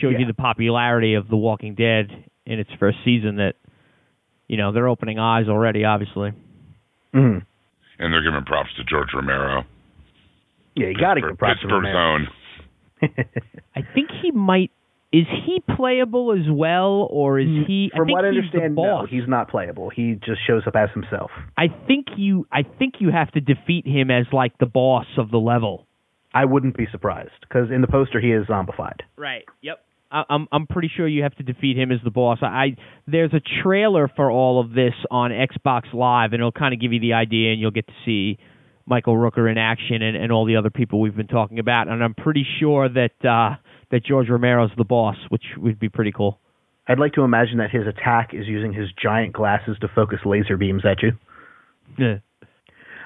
[0.00, 0.20] shows Yeah.
[0.20, 2.08] you the popularity of The Walking Dead
[2.46, 3.36] in its first season.
[3.36, 3.54] That
[4.46, 6.32] you know they're opening eyes already, obviously.
[7.14, 7.44] Mm.
[7.98, 9.64] and they're giving props to George Romero.
[10.74, 12.14] Yeah, you got to Pittsburgh- give props to Pittsburgh's Romero.
[12.14, 12.28] own.
[13.76, 14.70] I think he might.
[15.10, 17.90] Is he playable as well, or is he?
[17.96, 19.88] From I think what I understand, the no, he's not playable.
[19.88, 21.30] He just shows up as himself.
[21.56, 22.46] I think you.
[22.52, 25.86] I think you have to defeat him as like the boss of the level.
[26.34, 29.00] I wouldn't be surprised because in the poster he is zombified.
[29.16, 29.44] Right.
[29.62, 29.82] Yep.
[30.10, 32.38] I, I'm I'm pretty sure you have to defeat him as the boss.
[32.42, 36.80] I there's a trailer for all of this on Xbox Live, and it'll kind of
[36.80, 38.38] give you the idea, and you'll get to see
[38.86, 41.88] Michael Rooker in action and, and all the other people we've been talking about.
[41.88, 43.56] And I'm pretty sure that uh,
[43.90, 46.38] that George Romero's the boss, which would be pretty cool.
[46.86, 50.56] I'd like to imagine that his attack is using his giant glasses to focus laser
[50.56, 51.12] beams at you.
[51.98, 52.18] Yeah.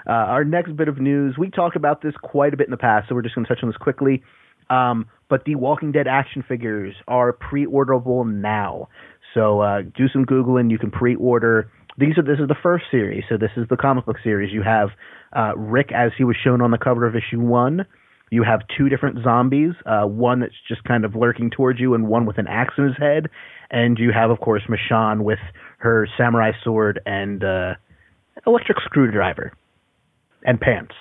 [0.07, 2.77] Uh, our next bit of news, we talked about this quite a bit in the
[2.77, 4.23] past, so we're just going to touch on this quickly.
[4.71, 8.89] Um, but the Walking Dead action figures are pre-orderable now.
[9.35, 10.71] So uh, do some googling.
[10.71, 11.71] You can pre-order.
[11.99, 14.53] These are this is the first series, so this is the comic book series.
[14.53, 14.91] You have
[15.35, 17.87] uh, Rick as he was shown on the cover of issue one.
[18.33, 22.09] You have two different zombies, uh, one that's just kind of lurking towards you, and
[22.09, 23.29] one with an axe in his head.
[23.71, 25.39] And you have, of course, Michonne with
[25.81, 27.75] her samurai sword and uh,
[28.47, 29.53] electric screwdriver
[30.45, 30.95] and pants.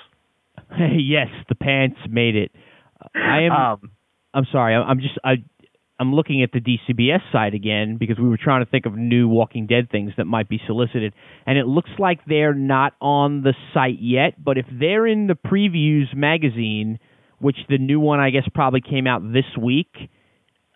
[0.78, 2.52] yes, the pants made it.
[3.16, 3.52] I am.
[3.54, 3.92] Um,
[4.34, 4.76] I'm sorry.
[4.76, 5.18] I'm just.
[5.24, 5.36] I.
[6.02, 9.30] I'm looking at the DCBS site again because we were trying to think of new
[9.30, 11.14] Walking Dead things that might be solicited,
[11.46, 14.44] and it looks like they're not on the site yet.
[14.44, 17.00] But if they're in the previews magazine,
[17.42, 19.94] which the new one I guess probably came out this week,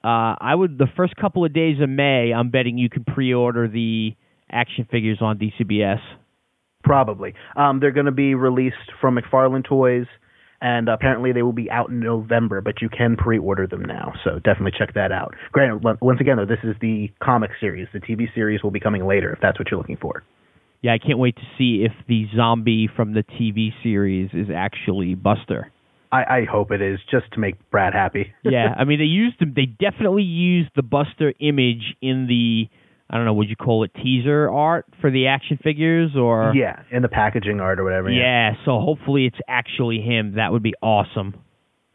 [0.03, 2.31] uh, I would the first couple of days of May.
[2.33, 4.15] I'm betting you can pre-order the
[4.51, 5.99] action figures on DCBS.
[6.83, 7.33] Probably.
[7.55, 10.05] Um, they're going to be released from McFarlane Toys,
[10.61, 14.35] and apparently they will be out in November, but you can pre-order them now, so
[14.35, 15.33] definitely check that out.
[15.51, 17.87] Granted, once again, though, this is the comic series.
[17.91, 20.23] The TV series will be coming later, if that's what you're looking for.
[20.83, 25.15] Yeah, I can't wait to see if the zombie from the TV series is actually
[25.15, 25.71] Buster.
[26.15, 28.33] I, I hope it is, just to make Brad happy.
[28.43, 29.53] yeah, I mean they used them.
[29.55, 32.69] They definitely used the Buster image in the
[33.09, 36.81] I don't know, would you call it teaser art for the action figures or yeah,
[36.91, 38.09] in the packaging art or whatever.
[38.09, 40.35] Yeah, so hopefully it's actually him.
[40.35, 41.35] That would be awesome.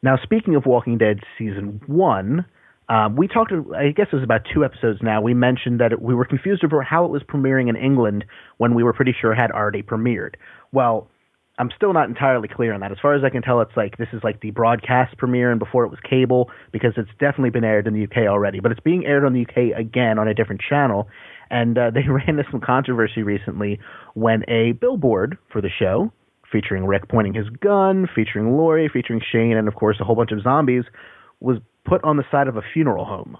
[0.02, 2.46] Now, speaking of Walking Dead season one,
[2.88, 3.52] um, we talked.
[3.52, 5.20] I guess it was about two episodes now.
[5.20, 8.24] We mentioned that it, we were confused over how it was premiering in England
[8.59, 10.35] when we were pretty sure it had already premiered.
[10.72, 11.09] Well,
[11.58, 12.90] I'm still not entirely clear on that.
[12.90, 15.58] As far as I can tell, it's like this is like the broadcast premiere, and
[15.58, 18.60] before it was cable because it's definitely been aired in the UK already.
[18.60, 21.08] But it's being aired on the UK again on a different channel,
[21.50, 23.78] and uh, they ran into some controversy recently
[24.14, 26.12] when a billboard for the show
[26.50, 30.32] featuring Rick pointing his gun, featuring Lori, featuring Shane, and of course a whole bunch
[30.32, 30.84] of zombies,
[31.40, 33.36] was put on the side of a funeral home.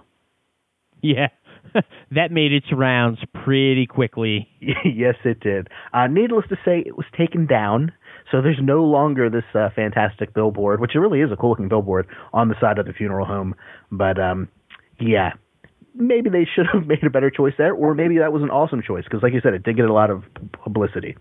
[1.01, 1.27] Yeah.
[2.11, 4.47] that made its rounds pretty quickly.
[4.59, 5.67] yes, it did.
[5.93, 7.91] Uh, needless to say, it was taken down.
[8.31, 11.67] So there's no longer this uh, fantastic billboard, which it really is a cool looking
[11.67, 13.55] billboard on the side of the funeral home.
[13.91, 14.47] But um,
[14.99, 15.31] yeah,
[15.93, 18.81] maybe they should have made a better choice there, or maybe that was an awesome
[18.81, 20.23] choice because, like you said, it did get a lot of
[20.63, 21.17] publicity.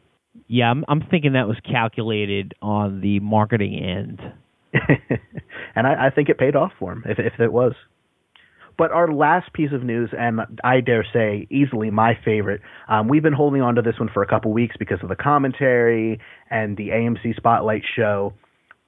[0.46, 4.20] Yeah, I'm I'm thinking that was calculated on the marketing end.
[5.74, 7.74] and I, I think it paid off for him, if if it was.
[8.80, 13.22] But our last piece of news, and I dare say easily my favorite, um, we've
[13.22, 16.78] been holding on to this one for a couple weeks because of the commentary and
[16.78, 18.32] the AMC Spotlight show.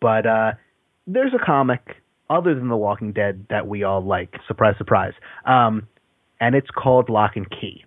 [0.00, 0.52] But uh,
[1.06, 1.82] there's a comic
[2.30, 4.34] other than The Walking Dead that we all like.
[4.48, 5.12] Surprise, surprise.
[5.44, 5.86] Um,
[6.40, 7.84] and it's called Locke and Key.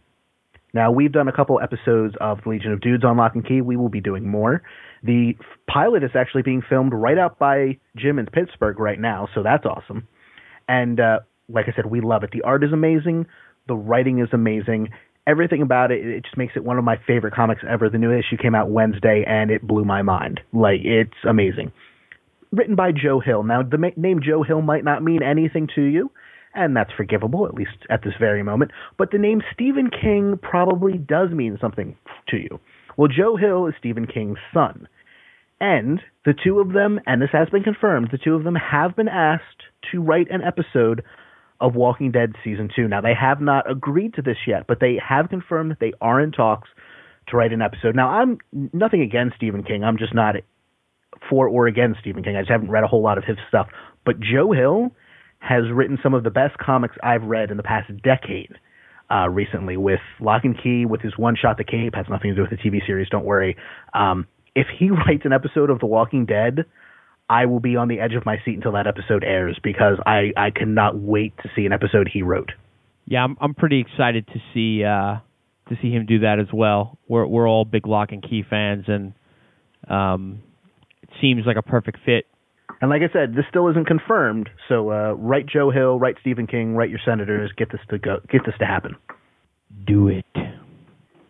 [0.76, 3.62] Now, we've done a couple episodes of the Legion of Dudes on Locke and Key.
[3.62, 4.62] We will be doing more.
[5.02, 5.34] The
[5.68, 9.66] pilot is actually being filmed right out by Jim in Pittsburgh right now, so that's
[9.66, 10.08] awesome.
[10.68, 12.32] And uh, like I said, we love it.
[12.32, 13.28] The art is amazing.
[13.68, 14.90] The writing is amazing.
[15.28, 17.90] Everything about it, it just makes it one of my favorite comics ever.
[17.90, 20.40] The new issue came out Wednesday, and it blew my mind.
[20.54, 21.72] Like, it's amazing.
[22.52, 23.44] Written by Joe Hill.
[23.44, 26.12] Now, the ma- name Joe Hill might not mean anything to you,
[26.54, 28.72] and that's forgivable, at least at this very moment.
[28.98, 31.98] But the name Stephen King probably does mean something
[32.30, 32.60] to you.
[32.96, 34.88] Well, Joe Hill is Stephen King's son.
[35.60, 38.96] And the two of them, and this has been confirmed, the two of them have
[38.96, 41.04] been asked to write an episode
[41.62, 42.88] of Walking Dead season two.
[42.88, 46.20] Now, they have not agreed to this yet, but they have confirmed that they are
[46.20, 46.70] in talks
[47.28, 47.96] to write an episode.
[47.96, 48.38] Now, I'm
[48.74, 49.84] nothing against Stephen King.
[49.84, 50.36] I'm just not
[51.30, 52.36] for or against Stephen King.
[52.36, 53.68] I just haven't read a whole lot of his stuff.
[54.06, 54.92] But Joe Hill
[55.40, 58.54] has written some of the best comics I've read in the past decade.
[59.10, 62.36] Uh, recently, with Locke and Key, with his one shot, The Cape, has nothing to
[62.36, 63.08] do with the TV series.
[63.10, 63.56] Don't worry.
[63.94, 66.66] Um, if he writes an episode of The Walking Dead,
[67.30, 70.32] I will be on the edge of my seat until that episode airs because I
[70.38, 72.52] I cannot wait to see an episode he wrote.
[73.06, 75.20] Yeah, I'm I'm pretty excited to see uh
[75.70, 76.98] to see him do that as well.
[77.08, 79.14] We're we're all big Locke and Key fans, and
[79.90, 80.44] um,
[81.02, 82.26] it seems like a perfect fit.
[82.82, 84.50] And like I said, this still isn't confirmed.
[84.68, 88.18] So uh, write Joe Hill, write Stephen King, write your senators, get this to go,
[88.30, 88.96] get this to happen.
[89.86, 90.26] Do it.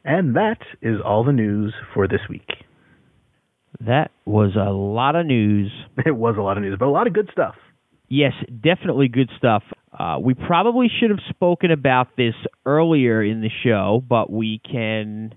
[0.04, 2.48] And that is all the news for this week.
[3.82, 5.72] That was a lot of news.
[6.06, 7.56] It was a lot of news, but a lot of good stuff.
[8.08, 9.64] Yes, definitely good stuff.
[9.98, 12.36] Uh, we probably should have spoken about this
[12.66, 15.34] earlier in the show, but we can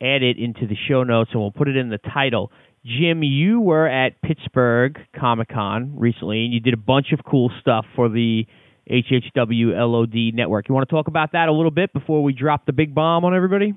[0.00, 2.50] add it into the show notes and we'll put it in the title.
[2.84, 7.50] Jim, you were at Pittsburgh Comic Con recently and you did a bunch of cool
[7.60, 8.46] stuff for the
[8.90, 10.68] HHW LOD network.
[10.68, 13.24] You want to talk about that a little bit before we drop the big bomb
[13.24, 13.74] on everybody?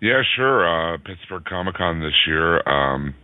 [0.00, 0.66] Yeah, sure.
[0.68, 2.60] Uh, Pittsburgh Comic Con this year.
[2.68, 3.14] Um,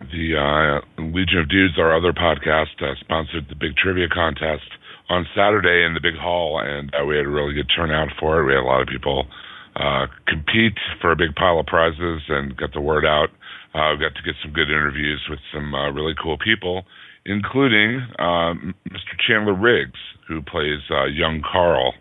[0.00, 4.70] the uh, Legion of Dudes, our other podcast, uh, sponsored the big trivia contest
[5.10, 8.40] on Saturday in the big hall, and uh, we had a really good turnout for
[8.40, 8.46] it.
[8.46, 9.26] We had a lot of people
[9.74, 13.30] uh, compete for a big pile of prizes and got the word out.
[13.74, 16.84] Uh, we got to get some good interviews with some really cool people,
[17.26, 19.14] including Mr.
[19.26, 20.80] Chandler Riggs, who plays
[21.10, 21.92] young Carl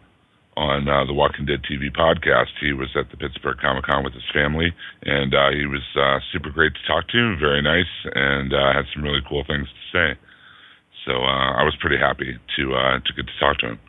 [0.58, 2.58] on uh, the Walking Dead TV podcast.
[2.60, 6.18] He was at the Pittsburgh Comic Con with his family, and uh, he was uh,
[6.34, 9.84] super great to talk to, very nice, and uh, had some really cool things to
[9.94, 10.20] say.
[11.06, 13.80] So uh, I was pretty happy to uh, to get to talk to him.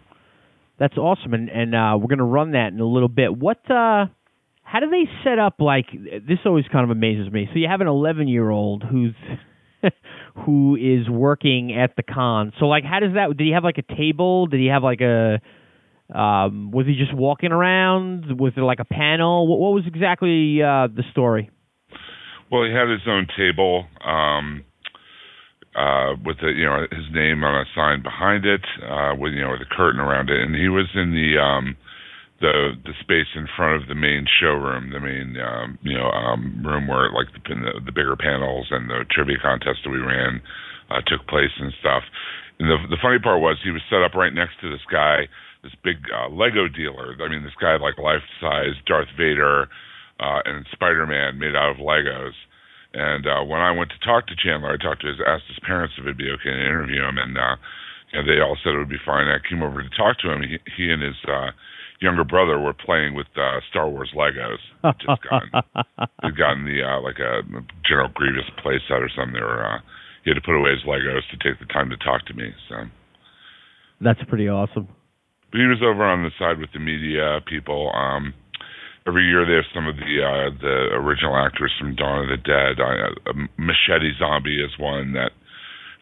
[0.79, 3.37] That's awesome, and and uh, we're to run that in a little bit.
[3.37, 3.59] What?
[3.71, 4.07] Uh,
[4.63, 5.57] how do they set up?
[5.59, 7.49] Like this always kind of amazes me.
[7.51, 9.15] So you have an 11 year old who's
[10.45, 12.53] who is working at the con.
[12.61, 13.35] So like, how does that?
[13.37, 14.47] Did he have like a table?
[14.47, 15.41] Did he have like a
[16.15, 18.41] um, was he just walking around?
[18.41, 19.47] Was there like a panel?
[19.47, 21.51] What, what was exactly uh, the story?
[22.51, 24.65] Well, he had his own table um,
[25.77, 29.45] uh, with the, you know his name on a sign behind it, uh, with you
[29.45, 31.77] know with a curtain around it, and he was in the um,
[32.41, 36.65] the the space in front of the main showroom, the main um, you know um,
[36.65, 37.41] room where like the,
[37.85, 40.41] the bigger panels and the trivia contest that we ran
[40.89, 42.03] uh, took place and stuff.
[42.59, 45.29] And the the funny part was he was set up right next to this guy
[45.63, 47.15] this big uh, Lego dealer.
[47.19, 49.69] I mean, this guy had like life size Darth Vader
[50.21, 52.37] uh, and Spider Man made out of Legos.
[52.95, 55.61] And uh, when I went to talk to Chandler, I talked to his asked his
[55.67, 57.57] parents if it'd be okay to interview him, and uh,
[58.13, 59.29] you know, they all said it would be fine.
[59.29, 60.41] I came over to talk to him.
[60.41, 61.53] He, he and his uh,
[62.01, 64.63] younger brother were playing with uh, Star Wars Legos.
[64.99, 65.53] Just gotten,
[66.23, 67.45] they'd gotten the uh, like a
[67.85, 69.35] General Grievous playset or something.
[69.35, 69.79] They were uh,
[70.25, 72.51] he had to put away his Legos to take the time to talk to me.
[72.69, 72.89] So
[74.01, 74.89] that's pretty awesome.
[75.51, 77.91] But he was over on the side with the media people.
[77.95, 78.35] Um,
[79.07, 82.37] every year they have some of the uh, the original actors from Dawn of the
[82.37, 82.77] Dead.
[82.81, 85.33] Uh, Machete Zombie is one that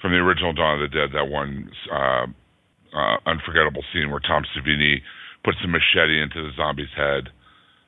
[0.03, 1.11] from the original Dawn of the Dead.
[1.15, 2.27] That one uh,
[2.97, 5.03] uh, unforgettable scene where Tom Savini
[5.45, 7.31] puts a machete into the zombie's head.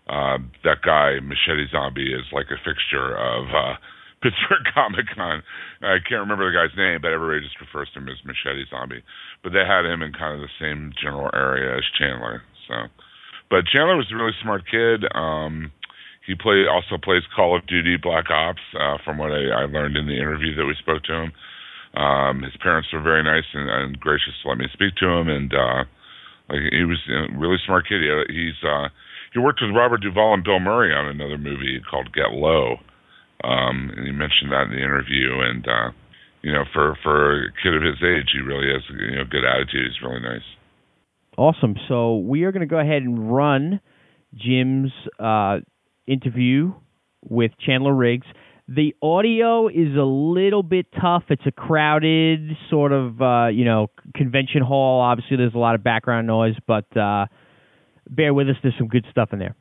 [0.09, 3.75] Uh, that guy, Machete Zombie, is like a fixture of uh,
[4.23, 5.43] Pittsburgh Comic Con.
[5.83, 9.07] I can't remember the guy's name, but everybody just refers to him as Machete Zombie.
[9.47, 12.43] But they had him in kind of the same general area as Chandler.
[12.67, 12.91] So,
[13.47, 15.07] but Chandler was a really smart kid.
[15.15, 15.71] Um,
[16.27, 18.61] he play also plays Call of Duty Black Ops.
[18.75, 21.31] Uh, from what I, I learned in the interview that we spoke to him,
[21.95, 25.29] um, his parents were very nice and, and gracious to let me speak to him,
[25.31, 25.87] and uh,
[26.51, 28.03] like he was a really smart kid.
[28.03, 28.91] He, he's uh,
[29.33, 32.83] he worked with Robert Duvall and Bill Murray on another movie called Get Low
[33.45, 35.41] um, and he mentioned that in the interview.
[35.41, 35.91] And uh,
[36.43, 39.45] you know, for for a kid of his age, he really has you know good
[39.45, 39.91] attitude.
[39.93, 40.47] He's really nice.
[41.37, 41.77] Awesome.
[41.89, 43.81] So we are going to go ahead and run
[44.35, 45.59] Jim's uh,
[46.07, 46.73] interview
[47.29, 48.27] with Chandler Riggs.
[48.67, 51.25] The audio is a little bit tough.
[51.31, 55.01] It's a crowded sort of uh, you know convention hall.
[55.01, 57.27] Obviously, there's a lot of background noise, but uh,
[58.11, 58.57] bear with us.
[58.63, 59.55] There's some good stuff in there.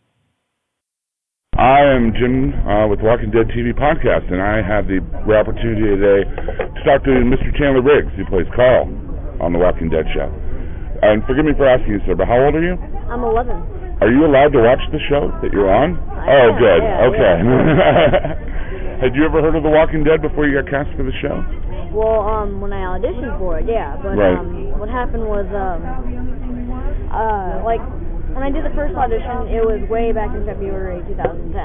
[1.57, 5.01] I am Jim uh, with Walking Dead TV podcast, and I have the
[5.33, 7.49] opportunity today to talk to Mr.
[7.57, 8.85] Chandler Riggs, who plays Carl
[9.41, 10.29] on The Walking Dead show.
[11.01, 12.77] And forgive me for asking you, sir, but how old are you?
[13.09, 13.57] I'm 11.
[14.05, 15.97] Are you allowed to watch the show that you're on?
[15.97, 16.77] I oh, am, good.
[16.85, 17.33] yeah, okay.
[19.01, 21.41] Had you ever heard of The Walking Dead before you got cast for the show?
[21.89, 23.97] Well, um, when I auditioned for it, yeah.
[23.97, 24.37] But Right.
[24.37, 25.81] um, what happened was, um,
[27.09, 27.81] uh, like
[28.37, 31.57] when I did the first audition, it was way back in February 2010.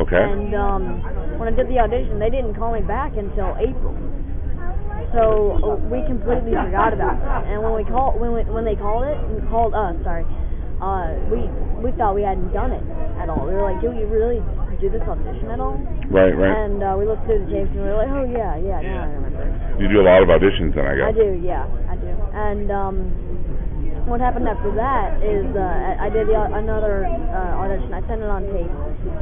[0.00, 0.16] Okay.
[0.16, 3.92] And um, when I did the audition, they didn't call me back until April.
[5.12, 7.52] So uh, we completely forgot about it.
[7.52, 9.20] And when we called, when we, when they called it,
[9.52, 10.24] called us, sorry,
[10.80, 11.44] uh, we
[11.84, 12.82] we thought we hadn't done it
[13.20, 13.44] at all.
[13.44, 14.40] We were like, do we really
[14.80, 15.76] do this audition at all?
[16.08, 16.56] Right, right.
[16.56, 19.04] And uh, we looked through the tapes and we were like, oh yeah, yeah, now
[19.04, 19.44] I remember.
[19.76, 21.08] You do a lot of auditions then, I guess.
[21.10, 22.10] I do, yeah, I do.
[22.32, 22.96] And um,
[24.06, 27.92] what happened after that is uh, I did the, another uh, audition.
[27.94, 28.74] I sent it on tape,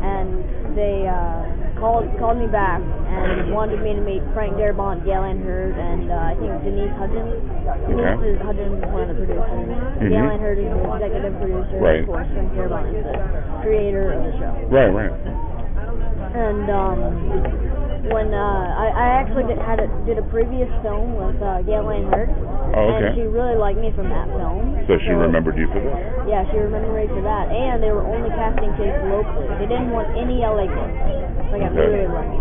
[0.02, 5.22] and they uh, called called me back and wanted me to meet Frank Darabont, Gale
[5.22, 7.30] Anne Hurd, and uh, I think Denise Hudgens.
[7.86, 9.70] Denise is Hudgens is one of the producers.
[10.02, 10.10] Mhm.
[10.10, 11.78] Gale Anne Hurd is the executive producer.
[11.78, 12.00] Right.
[12.02, 13.18] Of course, Frank Darabont is the
[13.62, 14.52] creator of the show.
[14.66, 15.14] Right, right.
[16.32, 17.71] And um,
[18.10, 21.86] when uh, I, I actually did, had a, did a previous film with uh, Gale
[21.86, 22.30] Anne Hurd,
[22.72, 23.12] Oh, and okay.
[23.14, 24.80] she really liked me from that film.
[24.88, 26.02] So she remembered you for that?
[26.24, 29.46] Yeah, she remembered me for that, and they were only casting kids locally.
[29.60, 30.96] They didn't want any LA kids.
[31.46, 31.84] So I got Okay.
[31.84, 32.40] really lucky.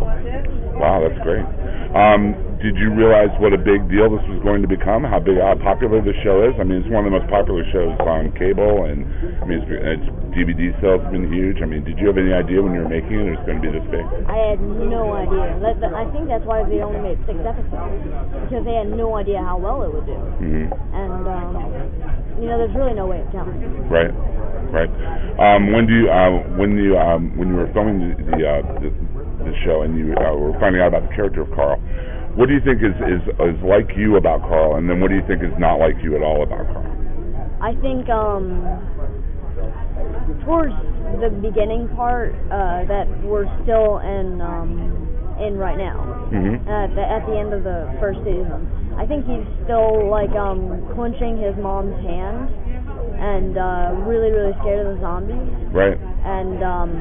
[0.80, 1.46] Wow, that's great.
[1.94, 5.02] Um, did you realize what a big deal this was going to become?
[5.02, 6.54] How big, how popular the show is?
[6.62, 9.02] I mean, it's one of the most popular shows on cable, and
[9.42, 11.58] I mean, it's, it's DVD sales have been huge.
[11.60, 13.58] I mean, did you have any idea when you were making it it was going
[13.58, 14.06] to be this big?
[14.30, 15.58] I had no idea.
[15.58, 17.98] I think that's why they only made six episodes
[18.46, 20.16] because they had no idea how well it would do.
[20.16, 21.52] hmm And um,
[22.38, 23.58] you know, there's really no way of telling.
[23.90, 24.14] Right,
[24.70, 24.92] right.
[25.42, 26.30] Um, when do you, uh,
[26.62, 28.90] when you, um, when you were filming the the, uh, the,
[29.50, 31.82] the show and you uh, were finding out about the character of Carl,
[32.36, 35.16] what do you think is, is is like you about Carl, and then what do
[35.16, 36.88] you think is not like you at all about Carl?
[37.62, 38.66] I think um
[40.46, 40.74] towards
[41.22, 44.72] the beginning part uh that we're still in um
[45.44, 45.98] in right now.
[46.32, 48.70] hmm At the at the end of the first season.
[48.98, 52.48] I think he's still like um clenching his mom's hand
[53.22, 55.52] and uh really, really scared of the zombies.
[55.74, 55.98] Right.
[56.00, 56.92] And um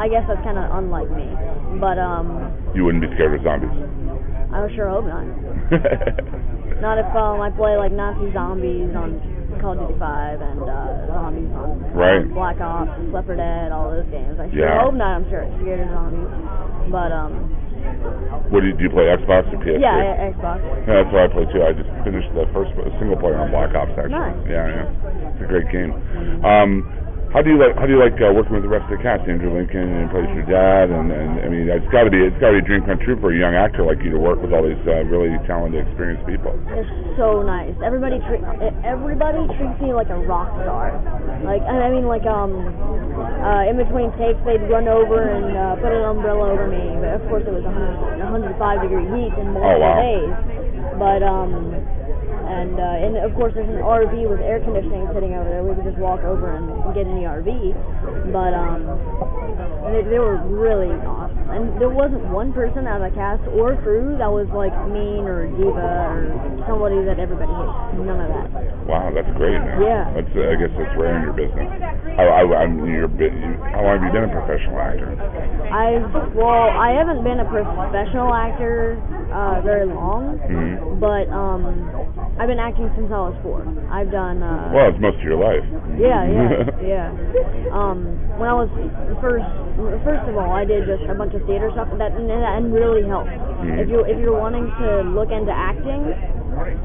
[0.00, 1.28] I guess that's kinda unlike me.
[1.78, 3.74] But um You wouldn't be scared of zombies.
[4.54, 5.26] I sure hope not.
[6.80, 9.18] Not if um I play like Nazi zombies on
[9.62, 12.26] Call of Duty 5 and uh, zombies on Right.
[12.34, 14.36] Black Ops, 4 Dead, all those games.
[14.38, 14.82] I sure Yeah.
[14.84, 15.22] hope not.
[15.22, 16.30] I'm sure scared of zombies,
[16.90, 17.32] but um
[18.50, 19.80] what do you, do you play Xbox or PS3?
[19.80, 20.58] yeah, yeah, Xbox.
[20.86, 21.62] Yeah, that's what I play too.
[21.64, 24.14] I just finished the first single player on Black Ops actually.
[24.18, 24.38] Nice.
[24.48, 25.30] Yeah, yeah.
[25.34, 25.92] It's a great game.
[26.44, 26.70] Um,
[27.34, 29.02] how do you like how do you like uh, working with the rest of the
[29.02, 29.26] cast?
[29.26, 32.38] Andrew Lincoln and plays your dad, and, and I mean it's got to be it's
[32.38, 34.38] got to be a dream come true for a young actor like you to work
[34.38, 36.54] with all these uh, really talented, experienced people.
[36.78, 36.86] It's
[37.18, 37.74] so nice.
[37.82, 38.38] Everybody treat
[38.86, 40.94] everybody treats me like a rock star.
[41.42, 42.54] Like and I mean, like um,
[43.42, 46.86] uh, in between takes, they'd run over and uh, put an umbrella over me.
[47.02, 49.98] But of course, it was 100, 105 degree heat in multiple Oh, wow.
[49.98, 50.32] days.
[51.02, 51.52] But um,
[52.54, 55.62] and uh, and of course, there's an RV with air conditioning sitting over there.
[55.66, 57.50] We could just walk over and get in the RV.
[58.30, 58.86] But um,
[59.90, 61.34] they, they were really awesome.
[61.50, 65.26] And there wasn't one person out of the cast or crew that was like mean
[65.26, 66.18] or diva or
[66.66, 68.00] somebody that everybody hates.
[68.00, 68.48] None of that.
[68.86, 69.58] Wow, that's great.
[69.58, 69.82] Man.
[69.82, 70.04] Yeah.
[70.14, 71.68] That's uh, I guess that's rare in your business.
[72.18, 73.34] I, I, I'm you're bit.
[73.74, 75.10] How long have you been a professional actor?
[75.74, 78.96] I've well, I haven't been a professional actor
[79.34, 81.90] uh, very long, hmm but um,
[82.34, 83.62] I've been acting since I was four.
[83.94, 84.42] I've done.
[84.42, 85.62] Uh, Well, it's most of your life.
[85.94, 86.50] Yeah, yeah,
[86.82, 87.08] yeah.
[87.70, 88.66] Um, when I was
[89.22, 89.46] first,
[90.02, 93.06] first of all, I did just a bunch of theater stuff that and that really
[93.06, 93.30] helped.
[93.30, 93.78] Mhm.
[93.78, 96.10] If you if you're wanting to look into acting,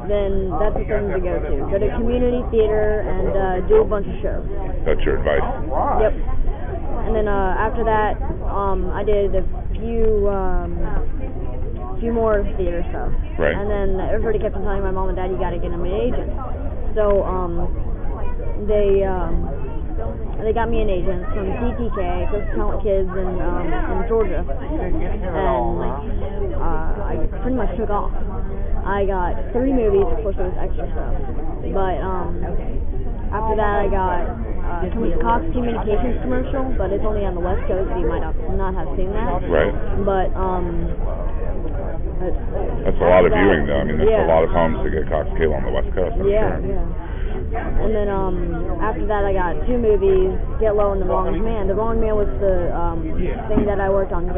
[0.06, 1.54] then that's the thing to go to.
[1.66, 4.46] Go to community theater and uh, do a bunch of shows.
[4.86, 5.46] That's your advice.
[6.02, 6.14] Yep.
[7.10, 10.78] And then uh, after that, um, I did a few um,
[12.00, 13.12] few more theater stuff.
[13.38, 13.56] Right.
[13.56, 15.84] And then everybody kept on telling my mom and dad, you got to get him
[15.84, 16.32] an agent.
[16.96, 17.68] So um,
[18.68, 19.46] they um,
[20.40, 24.96] they got me an agent from TTK, Social Talent Kids in um, in Georgia, and
[26.56, 28.16] uh, I pretty much took off.
[28.88, 31.14] I got three movies, of course there was extra stuff,
[31.76, 32.42] but um,
[33.30, 34.24] after that I got
[34.66, 38.34] uh, Cox Communications commercial, but it's only on the West Coast, so you might not
[38.56, 39.44] not have seen that.
[39.52, 39.74] Right.
[40.08, 41.39] But um, but
[42.20, 43.80] That's a lot of viewing, though.
[43.80, 44.28] I mean, that's yeah.
[44.28, 46.16] a lot of homes to get Cox Cable on the West Coast.
[46.20, 46.68] I'm Yeah, sure.
[46.68, 46.84] yeah.
[47.50, 48.36] And then um
[48.82, 51.66] after that I got two movies, Get Low and The Wrong Man.
[51.68, 53.02] The Wrong Man was the um
[53.50, 54.30] thing that I worked on,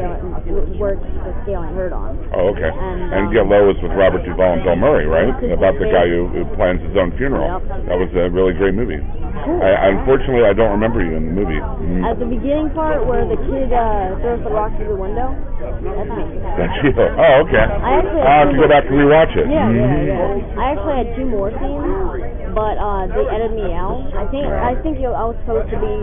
[0.80, 2.16] worked with Gale Anne Hurd on.
[2.32, 2.72] Oh, okay.
[2.72, 5.28] And, And um, Get Low was with Robert Duvall and Bill Murray, right?
[5.52, 7.44] About the guy who, who plans his own funeral.
[7.60, 7.92] Yep.
[7.92, 9.00] That was a really great movie.
[9.44, 9.58] Cool.
[9.60, 11.58] I, unfortunately, I don't remember you in the movie.
[11.58, 12.06] Mm.
[12.06, 16.10] At the beginning part where the kid uh, throws the rock through the window, that's
[16.14, 16.24] me.
[16.56, 16.92] That's you.
[16.94, 17.66] Oh, okay.
[17.66, 19.50] I actually I'll have to go back and rewatch it.
[19.50, 20.06] Yeah, yeah, Mhm.
[20.06, 20.62] yeah.
[20.62, 24.04] I actually had two more scenes, but uh, they edited me out.
[24.14, 25.94] I think I think I was supposed to be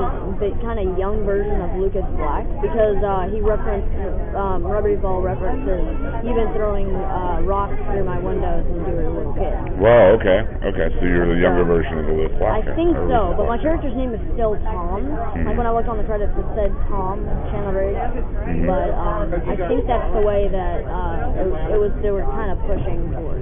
[0.42, 3.90] the kind of young version of Lucas Black because uh, he referenced
[4.34, 5.86] um, Robert Duvall references
[6.26, 9.56] you've throwing uh, rocks through my windows since you were a little kid.
[9.78, 10.44] Well, okay,
[10.74, 10.88] okay.
[10.98, 13.96] So you're the younger version of the Lewis I think or- so, but my character's
[13.96, 15.06] name is still Tom.
[15.06, 15.46] Mm-hmm.
[15.46, 17.24] Like when I looked on the credits, it said Tom
[17.54, 18.00] Chandler Riggs.
[18.00, 18.66] Mm-hmm.
[18.66, 21.92] But um, I think that's the way that uh, it, it was.
[22.02, 23.39] They were kind of pushing towards.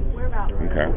[0.68, 0.88] Okay.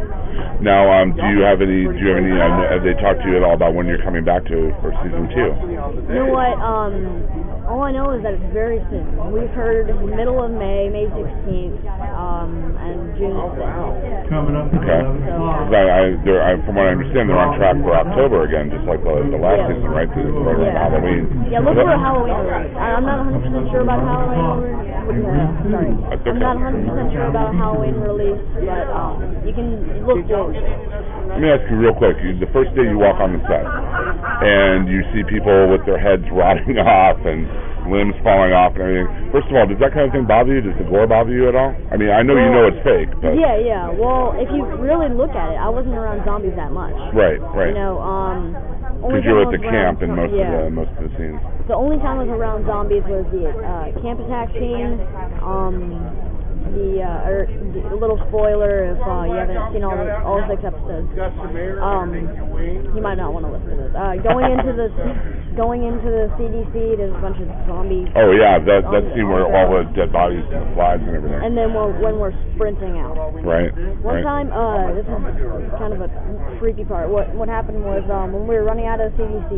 [0.61, 1.87] Now, um, do you have any?
[1.87, 2.35] Do you have any?
[2.35, 4.93] Uh, have they talked to you at all about when you're coming back to for
[5.03, 5.51] season two?
[5.71, 6.59] You know what?
[6.59, 7.23] Um,
[7.71, 9.07] all I know is that it's very soon.
[9.31, 11.79] We've heard middle of May, May 16th,
[12.19, 13.39] um, and June.
[14.29, 14.75] Coming up.
[14.75, 15.01] Okay.
[15.01, 18.71] 'Cause I, I, they're, I, from what I understand, they're on track for October again,
[18.75, 19.69] just like the, the last Yeah.
[19.71, 20.11] season, right?
[20.11, 20.83] To, right around Yeah.
[20.83, 21.23] Halloween.
[21.51, 22.75] Yeah, look for a Halloween release.
[22.79, 24.75] I- I'm not 100% sure about Halloween.
[25.11, 26.43] Re- uh, sorry, That's I'm okay.
[26.43, 29.15] not 100% sure about Halloween release, but um,
[29.47, 29.69] you can
[30.07, 30.55] look forward.
[30.55, 30.79] to it.
[31.31, 32.17] Let me ask you real quick.
[32.23, 35.99] You, the first day you walk on the set, and you see people with their
[35.99, 37.47] heads rotting off and
[37.89, 39.09] limbs falling off and everything.
[39.33, 40.61] First of all, does that kind of thing bother you?
[40.61, 41.73] Does the gore bother you at all?
[41.91, 43.89] I mean, I know you know it's fake, but Yeah, yeah.
[43.89, 46.93] Well, if you really look at it, I wasn't around zombies that much.
[47.17, 47.73] right, right.
[47.73, 48.53] You know, um,
[49.01, 50.45] only Because you're time at the I was around- camp in most yeah.
[50.45, 51.41] of the most of the scenes.
[51.73, 55.01] The only time I was around zombies was the uh, camp attack scene.
[55.41, 56.30] Um,
[56.77, 60.61] the uh, or the little spoiler if uh, you haven't seen all the, all six
[60.63, 61.09] episodes.
[61.81, 62.13] Um,
[62.95, 63.93] you might not want to listen to this.
[63.97, 64.89] Uh, going into the
[65.57, 68.09] going into the CDC, there's a bunch of zombies.
[68.15, 71.41] Oh yeah, that that scene where all the dead bodies and the flies and everything.
[71.41, 73.17] And then we're, when we're sprinting out.
[73.43, 73.73] right,
[74.05, 74.25] One right.
[74.25, 75.21] time, uh, this is
[75.81, 76.11] kind of a
[76.61, 77.09] freaky part.
[77.11, 79.53] What what happened was um, when we were running out of the CDC,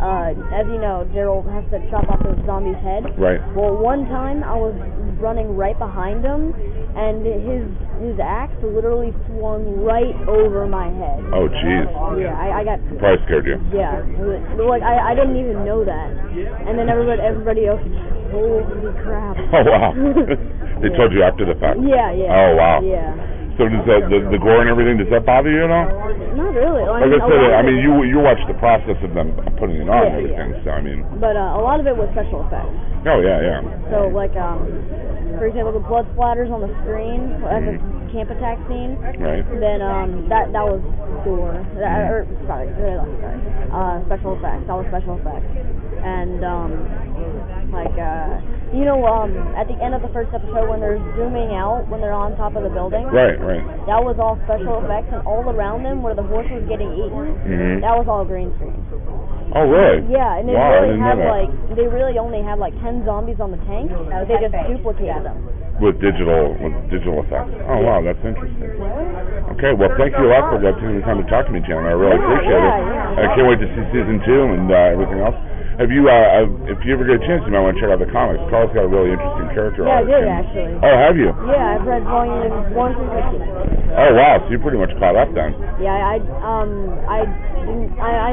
[0.00, 3.04] uh, as you know, Daryl has to chop off the zombie's head.
[3.20, 3.40] Right.
[3.52, 4.72] Well, one time I was
[5.20, 6.52] running right behind him,
[6.96, 7.64] and his
[8.00, 11.20] his axe literally swung right over my head.
[11.36, 11.86] Oh jeez,
[12.18, 13.60] Yeah, I, I got probably scared you.
[13.70, 14.00] yeah,
[14.64, 16.08] like I I didn't even know that,
[16.66, 17.84] and then everybody everybody else,
[18.32, 18.64] holy
[19.04, 19.36] crap.
[19.50, 19.92] Oh wow.
[20.80, 21.76] they told you after the fact.
[21.84, 22.32] Yeah, yeah.
[22.32, 22.80] Oh wow.
[22.80, 23.12] Yeah.
[23.58, 25.84] So does that the, the gore and everything does that bother you at all?
[26.32, 26.80] Not really.
[26.80, 29.36] I Like I mean, a said, I mean you you watch the process of them
[29.60, 30.48] putting it on Yeah, and everything.
[30.56, 30.64] Yeah.
[30.64, 32.72] So I mean, But uh, a lot of it was special effects.
[33.06, 33.60] Oh yeah, yeah.
[33.90, 34.66] So like um,
[35.38, 37.74] for example, the blood splatters on the screen at the
[38.12, 38.98] camp attack scene.
[39.22, 39.44] Right.
[39.60, 40.82] Then um, that that was
[41.24, 41.54] gore.
[41.78, 43.38] That, or sorry, sorry.
[43.70, 44.66] Uh, special effects.
[44.66, 45.46] That was special effects.
[46.00, 46.72] And um,
[47.76, 48.40] like uh,
[48.72, 52.00] you know um, at the end of the first episode when they're zooming out when
[52.00, 53.04] they're on top of the building.
[53.12, 53.62] Right, right.
[53.84, 57.36] That was all special effects, and all around them where the horse was getting eaten,
[57.46, 57.80] Mhm.
[57.84, 58.80] that was all green screen.
[59.50, 60.06] Oh really?
[60.06, 63.42] Yeah, and they Wow, really didn't had like they really only had like ten zombies
[63.42, 63.90] on the tank.
[63.90, 65.42] but They just duplicated them.
[65.82, 67.50] With digital with digital effects.
[67.66, 68.78] Oh wow, that's interesting.
[69.58, 71.90] Okay, well thank you a lot for taking the time to talk to me, Chandler.
[71.90, 72.84] I really Yeah, appreciate yeah, it.
[73.16, 73.22] yeah.
[73.22, 75.34] I can't wait to see season two and uh, everything else.
[75.80, 77.88] Have you, uh, uh, if you ever get a chance, you might want to check
[77.88, 78.36] out the comics.
[78.52, 80.12] Carl's got a really interesting character Yeah, I arc.
[80.12, 80.72] did and- actually.
[80.84, 81.32] Oh, have you?
[81.48, 83.48] Yeah, I've read volume one through fifteen.
[83.96, 85.56] Oh wow, so you're pretty much caught up then.
[85.80, 88.32] Yeah, I um I didn't I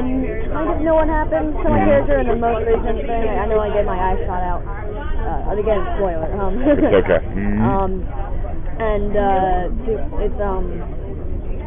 [0.52, 3.24] kind of know what happened to my character in the most recent thing.
[3.28, 4.62] I know I get my eyes shot out.
[4.64, 6.28] Uh, again, spoiler.
[6.32, 7.20] Um, It's okay.
[7.28, 7.60] Mhm.
[7.60, 7.92] um,
[8.80, 10.64] and uh, it's um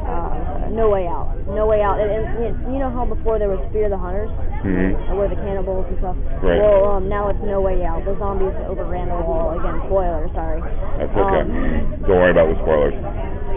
[0.10, 1.30] uh, No Way Out.
[1.54, 2.00] No Way Out.
[2.02, 4.32] And, and you know how before there was Fear the Hunters,
[4.66, 4.96] Mhm.
[4.98, 6.18] uh, where the cannibals and stuff.
[6.42, 6.58] Right.
[6.58, 8.04] Well, um, now it's No Way Out.
[8.06, 9.54] The zombies overran the wall.
[9.54, 10.26] Again, spoiler.
[10.34, 10.62] Sorry.
[10.98, 11.42] That's okay.
[11.46, 12.96] Um, Don't worry about the spoilers.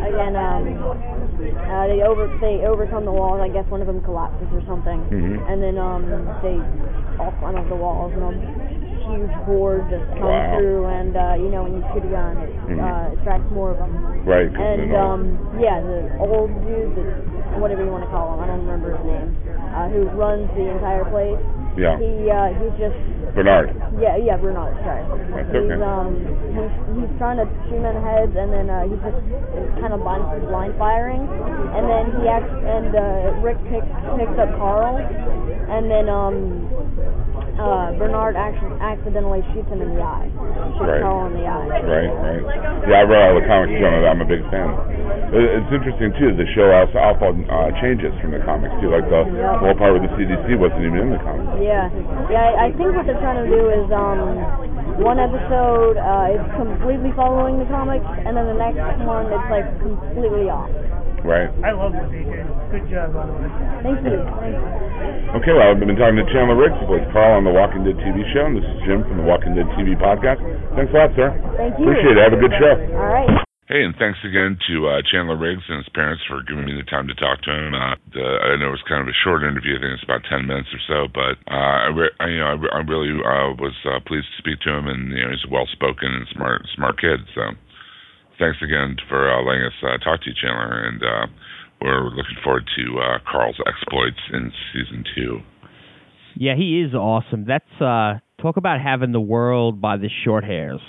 [0.04, 0.64] again, um,
[1.52, 3.40] uh, they over they overcome the walls.
[3.42, 5.44] I guess one of them collapses or something, Mhm.
[5.50, 6.04] and then um,
[6.40, 6.56] they
[7.20, 8.32] all climb up the walls, and a
[9.04, 10.56] huge horde just comes Wow.
[10.56, 12.80] through, and uh, you know when you shoot a gun, it Mhm.
[12.80, 13.92] uh, attracts more of them.
[14.24, 14.48] Right.
[14.48, 15.20] And um,
[15.60, 17.02] yeah, the old dude, the,
[17.60, 19.36] whatever you want to call him, I don't remember his name,
[19.76, 21.38] uh, who runs the entire place.
[21.76, 21.98] Yeah.
[21.98, 22.98] He uh, he's just
[23.34, 23.74] Bernard.
[23.98, 25.02] yeah, yeah, Bernard, sorry.
[25.34, 25.82] That's he's okay.
[25.82, 26.14] um
[26.54, 29.18] he's he's trying to shoot heads and then uh he's just
[29.82, 34.54] kind of blind blind firing and then he acts and uh Rick picks picks up
[34.54, 36.83] Carl and then um
[37.58, 40.26] uh, Bernard actually accidentally shoots him in the eye.
[40.26, 41.02] Shoots Right.
[41.02, 41.68] Carl in the eye.
[41.86, 42.44] Right, right.
[42.90, 43.72] Yeah, I read all the comics.
[43.78, 44.68] I'm a big fan.
[45.34, 46.34] It- It's interesting too.
[46.34, 48.90] The show also alpha uh, changes from the comics too.
[48.90, 49.22] Like the
[49.62, 51.62] whole part with the CDC wasn't even in the comics.
[51.62, 51.90] Yeah,
[52.30, 52.54] yeah.
[52.58, 57.10] I, I think what they're trying to do is um, one episode uh, is completely
[57.18, 60.70] following the comics, and then the next one it's like completely off.
[61.24, 61.48] Right.
[61.64, 62.44] I love the DJ.
[62.68, 63.32] Good job, by the.
[63.80, 64.20] Thank you.
[65.40, 67.96] Okay, well, I've been talking to Chandler Riggs, who plays Carl on the Walking Dead
[67.96, 70.38] TV show, and this is Jim from the Walking Dead TV podcast.
[70.76, 71.32] Thanks a lot, sir.
[71.56, 71.88] Thank you.
[71.88, 72.22] Appreciate it.
[72.22, 72.76] Have a good show.
[72.92, 73.44] All right.
[73.64, 76.84] Hey, and thanks again to uh, Chandler Riggs and his parents for giving me the
[76.84, 77.72] time to talk to him.
[77.72, 79.74] Uh, the, I know it was kind of a short interview.
[79.74, 82.52] I think it's about ten minutes or so, but uh, I, re- I, you know,
[82.52, 85.32] I, re- I really uh, was uh, pleased to speak to him, and you know,
[85.32, 87.24] he's a well-spoken and smart, smart kid.
[87.32, 87.56] So,
[88.38, 91.26] thanks again for uh, letting us uh, talk to you, Chandler, and uh,
[91.80, 95.40] we're looking forward to uh, Carl's exploits in season two.
[96.36, 97.44] Yeah, he is awesome.
[97.46, 100.80] That's uh talk about having the world by the short hairs.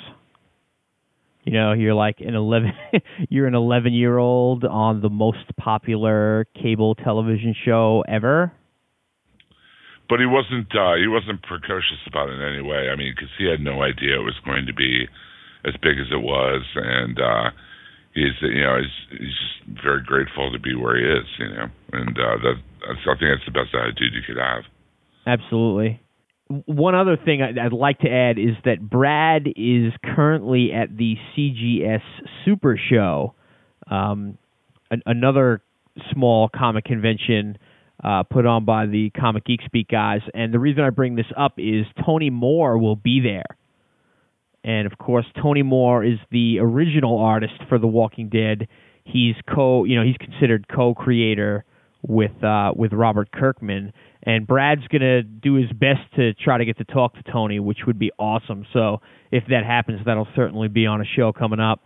[1.43, 2.71] You know, you're like an 11
[3.29, 8.51] you're an 11-year-old on the most popular cable television show ever.
[10.09, 13.29] but he wasn't uh he wasn't precocious about it in any way i mean because
[13.37, 15.05] he had no idea it was going to be
[15.67, 17.49] as big as it was and uh
[18.13, 21.67] he's you know he's he's just very grateful to be where he is you know
[21.93, 22.55] and uh that
[22.87, 24.63] i think that's the best attitude you could have
[25.25, 25.99] Absolutely.
[26.47, 31.15] One other thing I'd, I'd like to add is that Brad is currently at the
[31.35, 32.01] CGS
[32.43, 33.33] Super Show,
[33.89, 34.37] um,
[34.91, 35.61] an, another
[36.13, 37.57] small comic convention
[38.03, 40.21] uh, put on by the Comic Geek Speak guys.
[40.35, 43.57] And the reason I bring this up is Tony Moore will be there.
[44.65, 48.67] And of course, Tony Moore is the original artist for The Walking Dead.
[49.03, 51.63] He's co, you know, he's considered co-creator
[52.01, 53.93] with uh, with Robert Kirkman,
[54.23, 57.79] and Brad's gonna do his best to try to get to talk to Tony, which
[57.85, 58.65] would be awesome.
[58.73, 59.01] So
[59.31, 61.81] if that happens, that'll certainly be on a show coming up.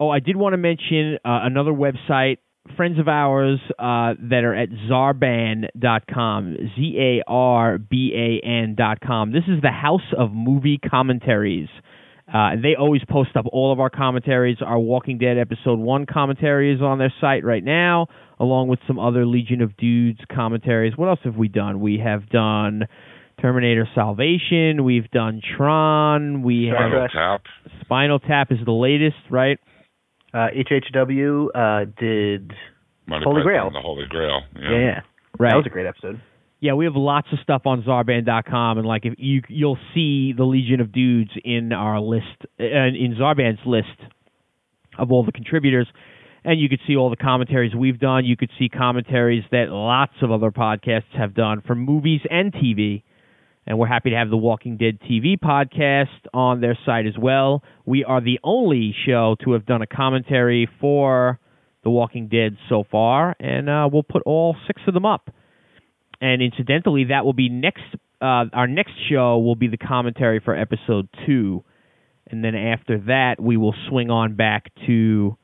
[0.00, 2.38] Oh, I did want to mention uh, another website,
[2.76, 9.32] friends of ours uh, that are at zarban.com, Z A R B A N.com.
[9.32, 11.68] This is the House of Movie Commentaries.
[12.28, 14.58] Uh, and they always post up all of our commentaries.
[14.60, 18.08] Our Walking Dead episode one commentary is on their site right now,
[18.40, 20.94] along with some other Legion of Dudes commentaries.
[20.96, 21.80] What else have we done?
[21.80, 22.88] We have done
[23.40, 24.82] Terminator Salvation.
[24.84, 26.42] We've done Tron.
[26.42, 27.42] We have Spinal Tap.
[27.82, 29.58] Spinal Tap is the latest, right?
[30.34, 32.52] Uh, HHW uh, did.
[33.06, 33.70] Monty Holy Python Grail.
[33.70, 34.40] The Holy Grail.
[34.56, 35.00] Yeah, yeah.
[35.38, 35.50] Right.
[35.50, 36.20] That was a great episode.
[36.58, 40.44] Yeah, we have lots of stuff on Zarban.com, and like if you you'll see the
[40.44, 42.24] Legion of Dudes in our list,
[42.58, 43.88] uh, in Zarban's list
[44.98, 45.86] of all the contributors,
[46.44, 48.24] and you could see all the commentaries we've done.
[48.24, 53.02] You could see commentaries that lots of other podcasts have done for movies and TV.
[53.66, 57.64] And we're happy to have the Walking Dead TV podcast on their site as well.
[57.84, 61.40] We are the only show to have done a commentary for
[61.82, 65.30] The Walking Dead so far, and uh, we'll put all six of them up
[66.20, 67.84] and incidentally, that will be next.
[68.20, 71.64] Uh, our next show will be the commentary for episode two,
[72.30, 75.36] and then after that, we will swing on back to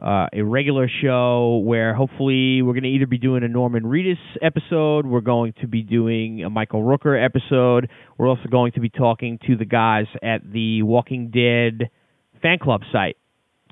[0.00, 4.18] uh, a regular show where hopefully we're going to either be doing a Norman Reedus
[4.40, 8.88] episode, we're going to be doing a Michael Rooker episode, we're also going to be
[8.88, 11.90] talking to the guys at the Walking Dead
[12.40, 13.18] fan club site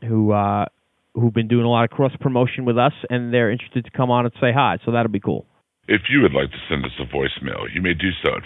[0.07, 0.67] who uh,
[1.15, 4.11] who've been doing a lot of cross promotion with us, and they're interested to come
[4.11, 4.79] on and say hi.
[4.85, 5.47] So that'll be cool.
[5.89, 8.43] If you would like to send us a voicemail, you may do so at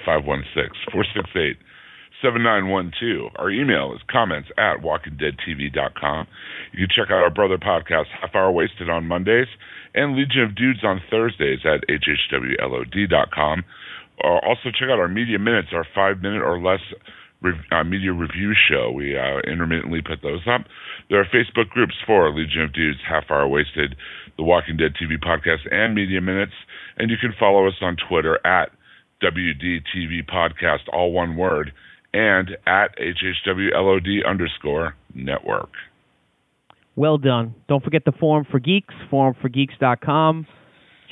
[2.22, 3.32] 516-468-7912.
[3.34, 6.26] Our email is comments at walkingdeadtv.com.
[6.72, 9.48] You can check out our brother podcast, Half Hour Wasted on Mondays,
[9.92, 13.64] and Legion of Dudes on Thursdays at hhwlod.com.
[14.22, 16.80] Or also check out our Media Minutes, our five-minute or less
[17.72, 18.92] uh, media review show.
[18.94, 20.66] We uh, intermittently put those up.
[21.10, 23.96] There are Facebook groups for Legion of Dudes, Half Hour Wasted,
[24.36, 26.52] the Walking Dead TV podcast, and Media Minutes.
[26.96, 28.70] And you can follow us on Twitter at
[29.22, 31.72] WDTV Podcast, all one word,
[32.12, 35.70] and at HHWLOD underscore network.
[36.94, 37.54] Well done.
[37.68, 40.46] Don't forget the Forum for Geeks, forumforgeeks.com.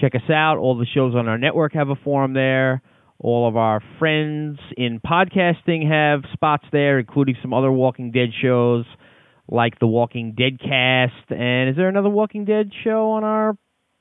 [0.00, 0.58] Check us out.
[0.58, 2.82] All the shows on our network have a forum there.
[3.18, 8.86] All of our friends in podcasting have spots there, including some other Walking Dead shows
[9.46, 11.30] like the Walking Dead cast.
[11.30, 13.58] And is there another Walking Dead show on our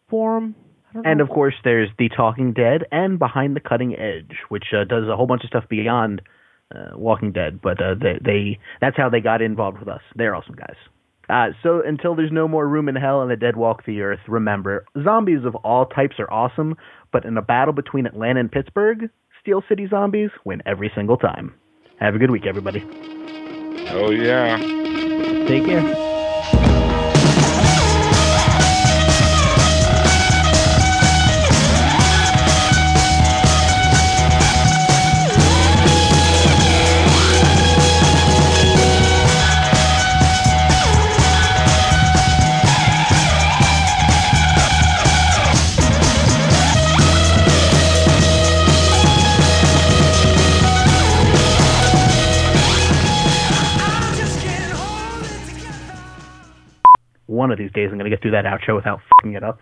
[0.09, 0.55] forum?
[0.89, 1.11] I don't know.
[1.11, 5.07] And of course, there's The Talking Dead and Behind the Cutting Edge, which uh, does
[5.07, 6.21] a whole bunch of stuff beyond
[6.73, 7.61] uh, Walking Dead.
[7.61, 10.01] But uh, they, they that's how they got involved with us.
[10.15, 10.75] They're awesome guys.
[11.29, 14.19] Uh, so until there's no more room in hell and the dead walk the earth,
[14.27, 16.75] remember, zombies of all types are awesome,
[17.11, 21.53] but in a battle between Atlanta and Pittsburgh, Steel City Zombies win every single time.
[21.99, 22.83] Have a good week, everybody.
[23.91, 24.57] Oh yeah.
[25.47, 26.08] Take care.
[57.39, 59.59] One of these days, I'm going to get through that outro without fucking it up.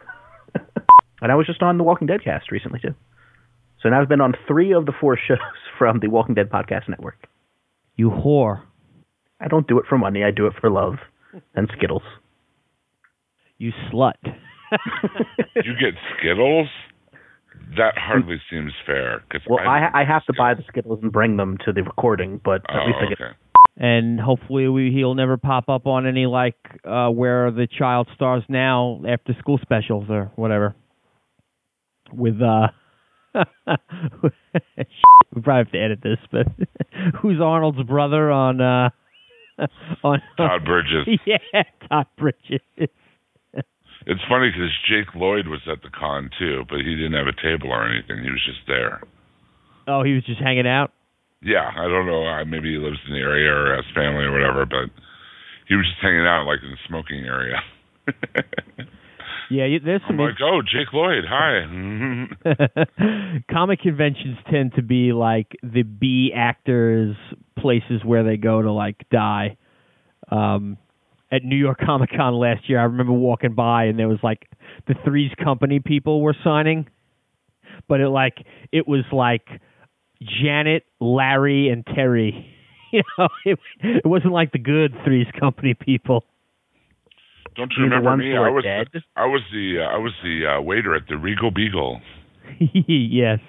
[1.21, 2.95] and I was just on the Walking Dead cast recently too.
[3.81, 5.37] So now I've been on three of the four shows
[5.77, 7.27] from the Walking Dead podcast network.
[7.95, 8.63] You whore.
[9.39, 10.23] I don't do it for money.
[10.23, 10.95] I do it for love
[11.53, 12.01] and Skittles.
[13.59, 14.13] You slut.
[15.55, 16.67] You get Skittles?
[17.77, 19.23] That hardly seems fair.
[19.31, 21.83] Cause Well, I, I I have to buy the Skittles and bring them to the
[21.83, 23.33] recording, but at Oh, least I oh, get okay.
[23.79, 28.43] And hopefully we, he'll never pop up on any like uh where the child stars
[28.49, 30.75] now after school specials or whatever
[32.11, 32.67] with uh
[34.23, 36.47] we probably have to edit this but
[37.21, 38.89] who's arnold's brother on uh
[40.03, 41.07] on Todd Bridges.
[41.25, 42.61] yeah todd bridges
[44.09, 47.33] It's funny because Jake Lloyd was at the con too, but he didn't have a
[47.41, 48.23] table or anything.
[48.23, 49.01] He was just there.
[49.87, 50.93] oh he was just hanging out
[51.41, 52.25] Yeah, I don't know.
[52.27, 54.89] uh, Maybe he lives in the area or has family or whatever, but
[55.67, 57.59] he was just hanging out like in the smoking area.
[59.49, 61.65] yeah you- there's I'm some like, oh, Jake Lloyd, hi.
[63.51, 67.15] comic conventions tend to be like the B actors
[67.57, 69.57] places where they go to like die.
[70.29, 70.77] Um
[71.29, 74.47] at New York Comic Con last year, I remember walking by and there was like
[74.87, 76.87] the Three's Company people were signing,
[77.89, 78.37] but it like
[78.71, 79.45] it was like
[80.21, 82.53] Janet, Larry, and Terry.
[82.93, 86.23] You know, it, it wasn't like the good Three's Company people.
[87.57, 88.33] Don't you You remember me?
[88.33, 89.03] I was dead?
[89.17, 91.99] I was the uh, I was the uh, waiter at the Regal Beagle.
[92.87, 93.39] yes.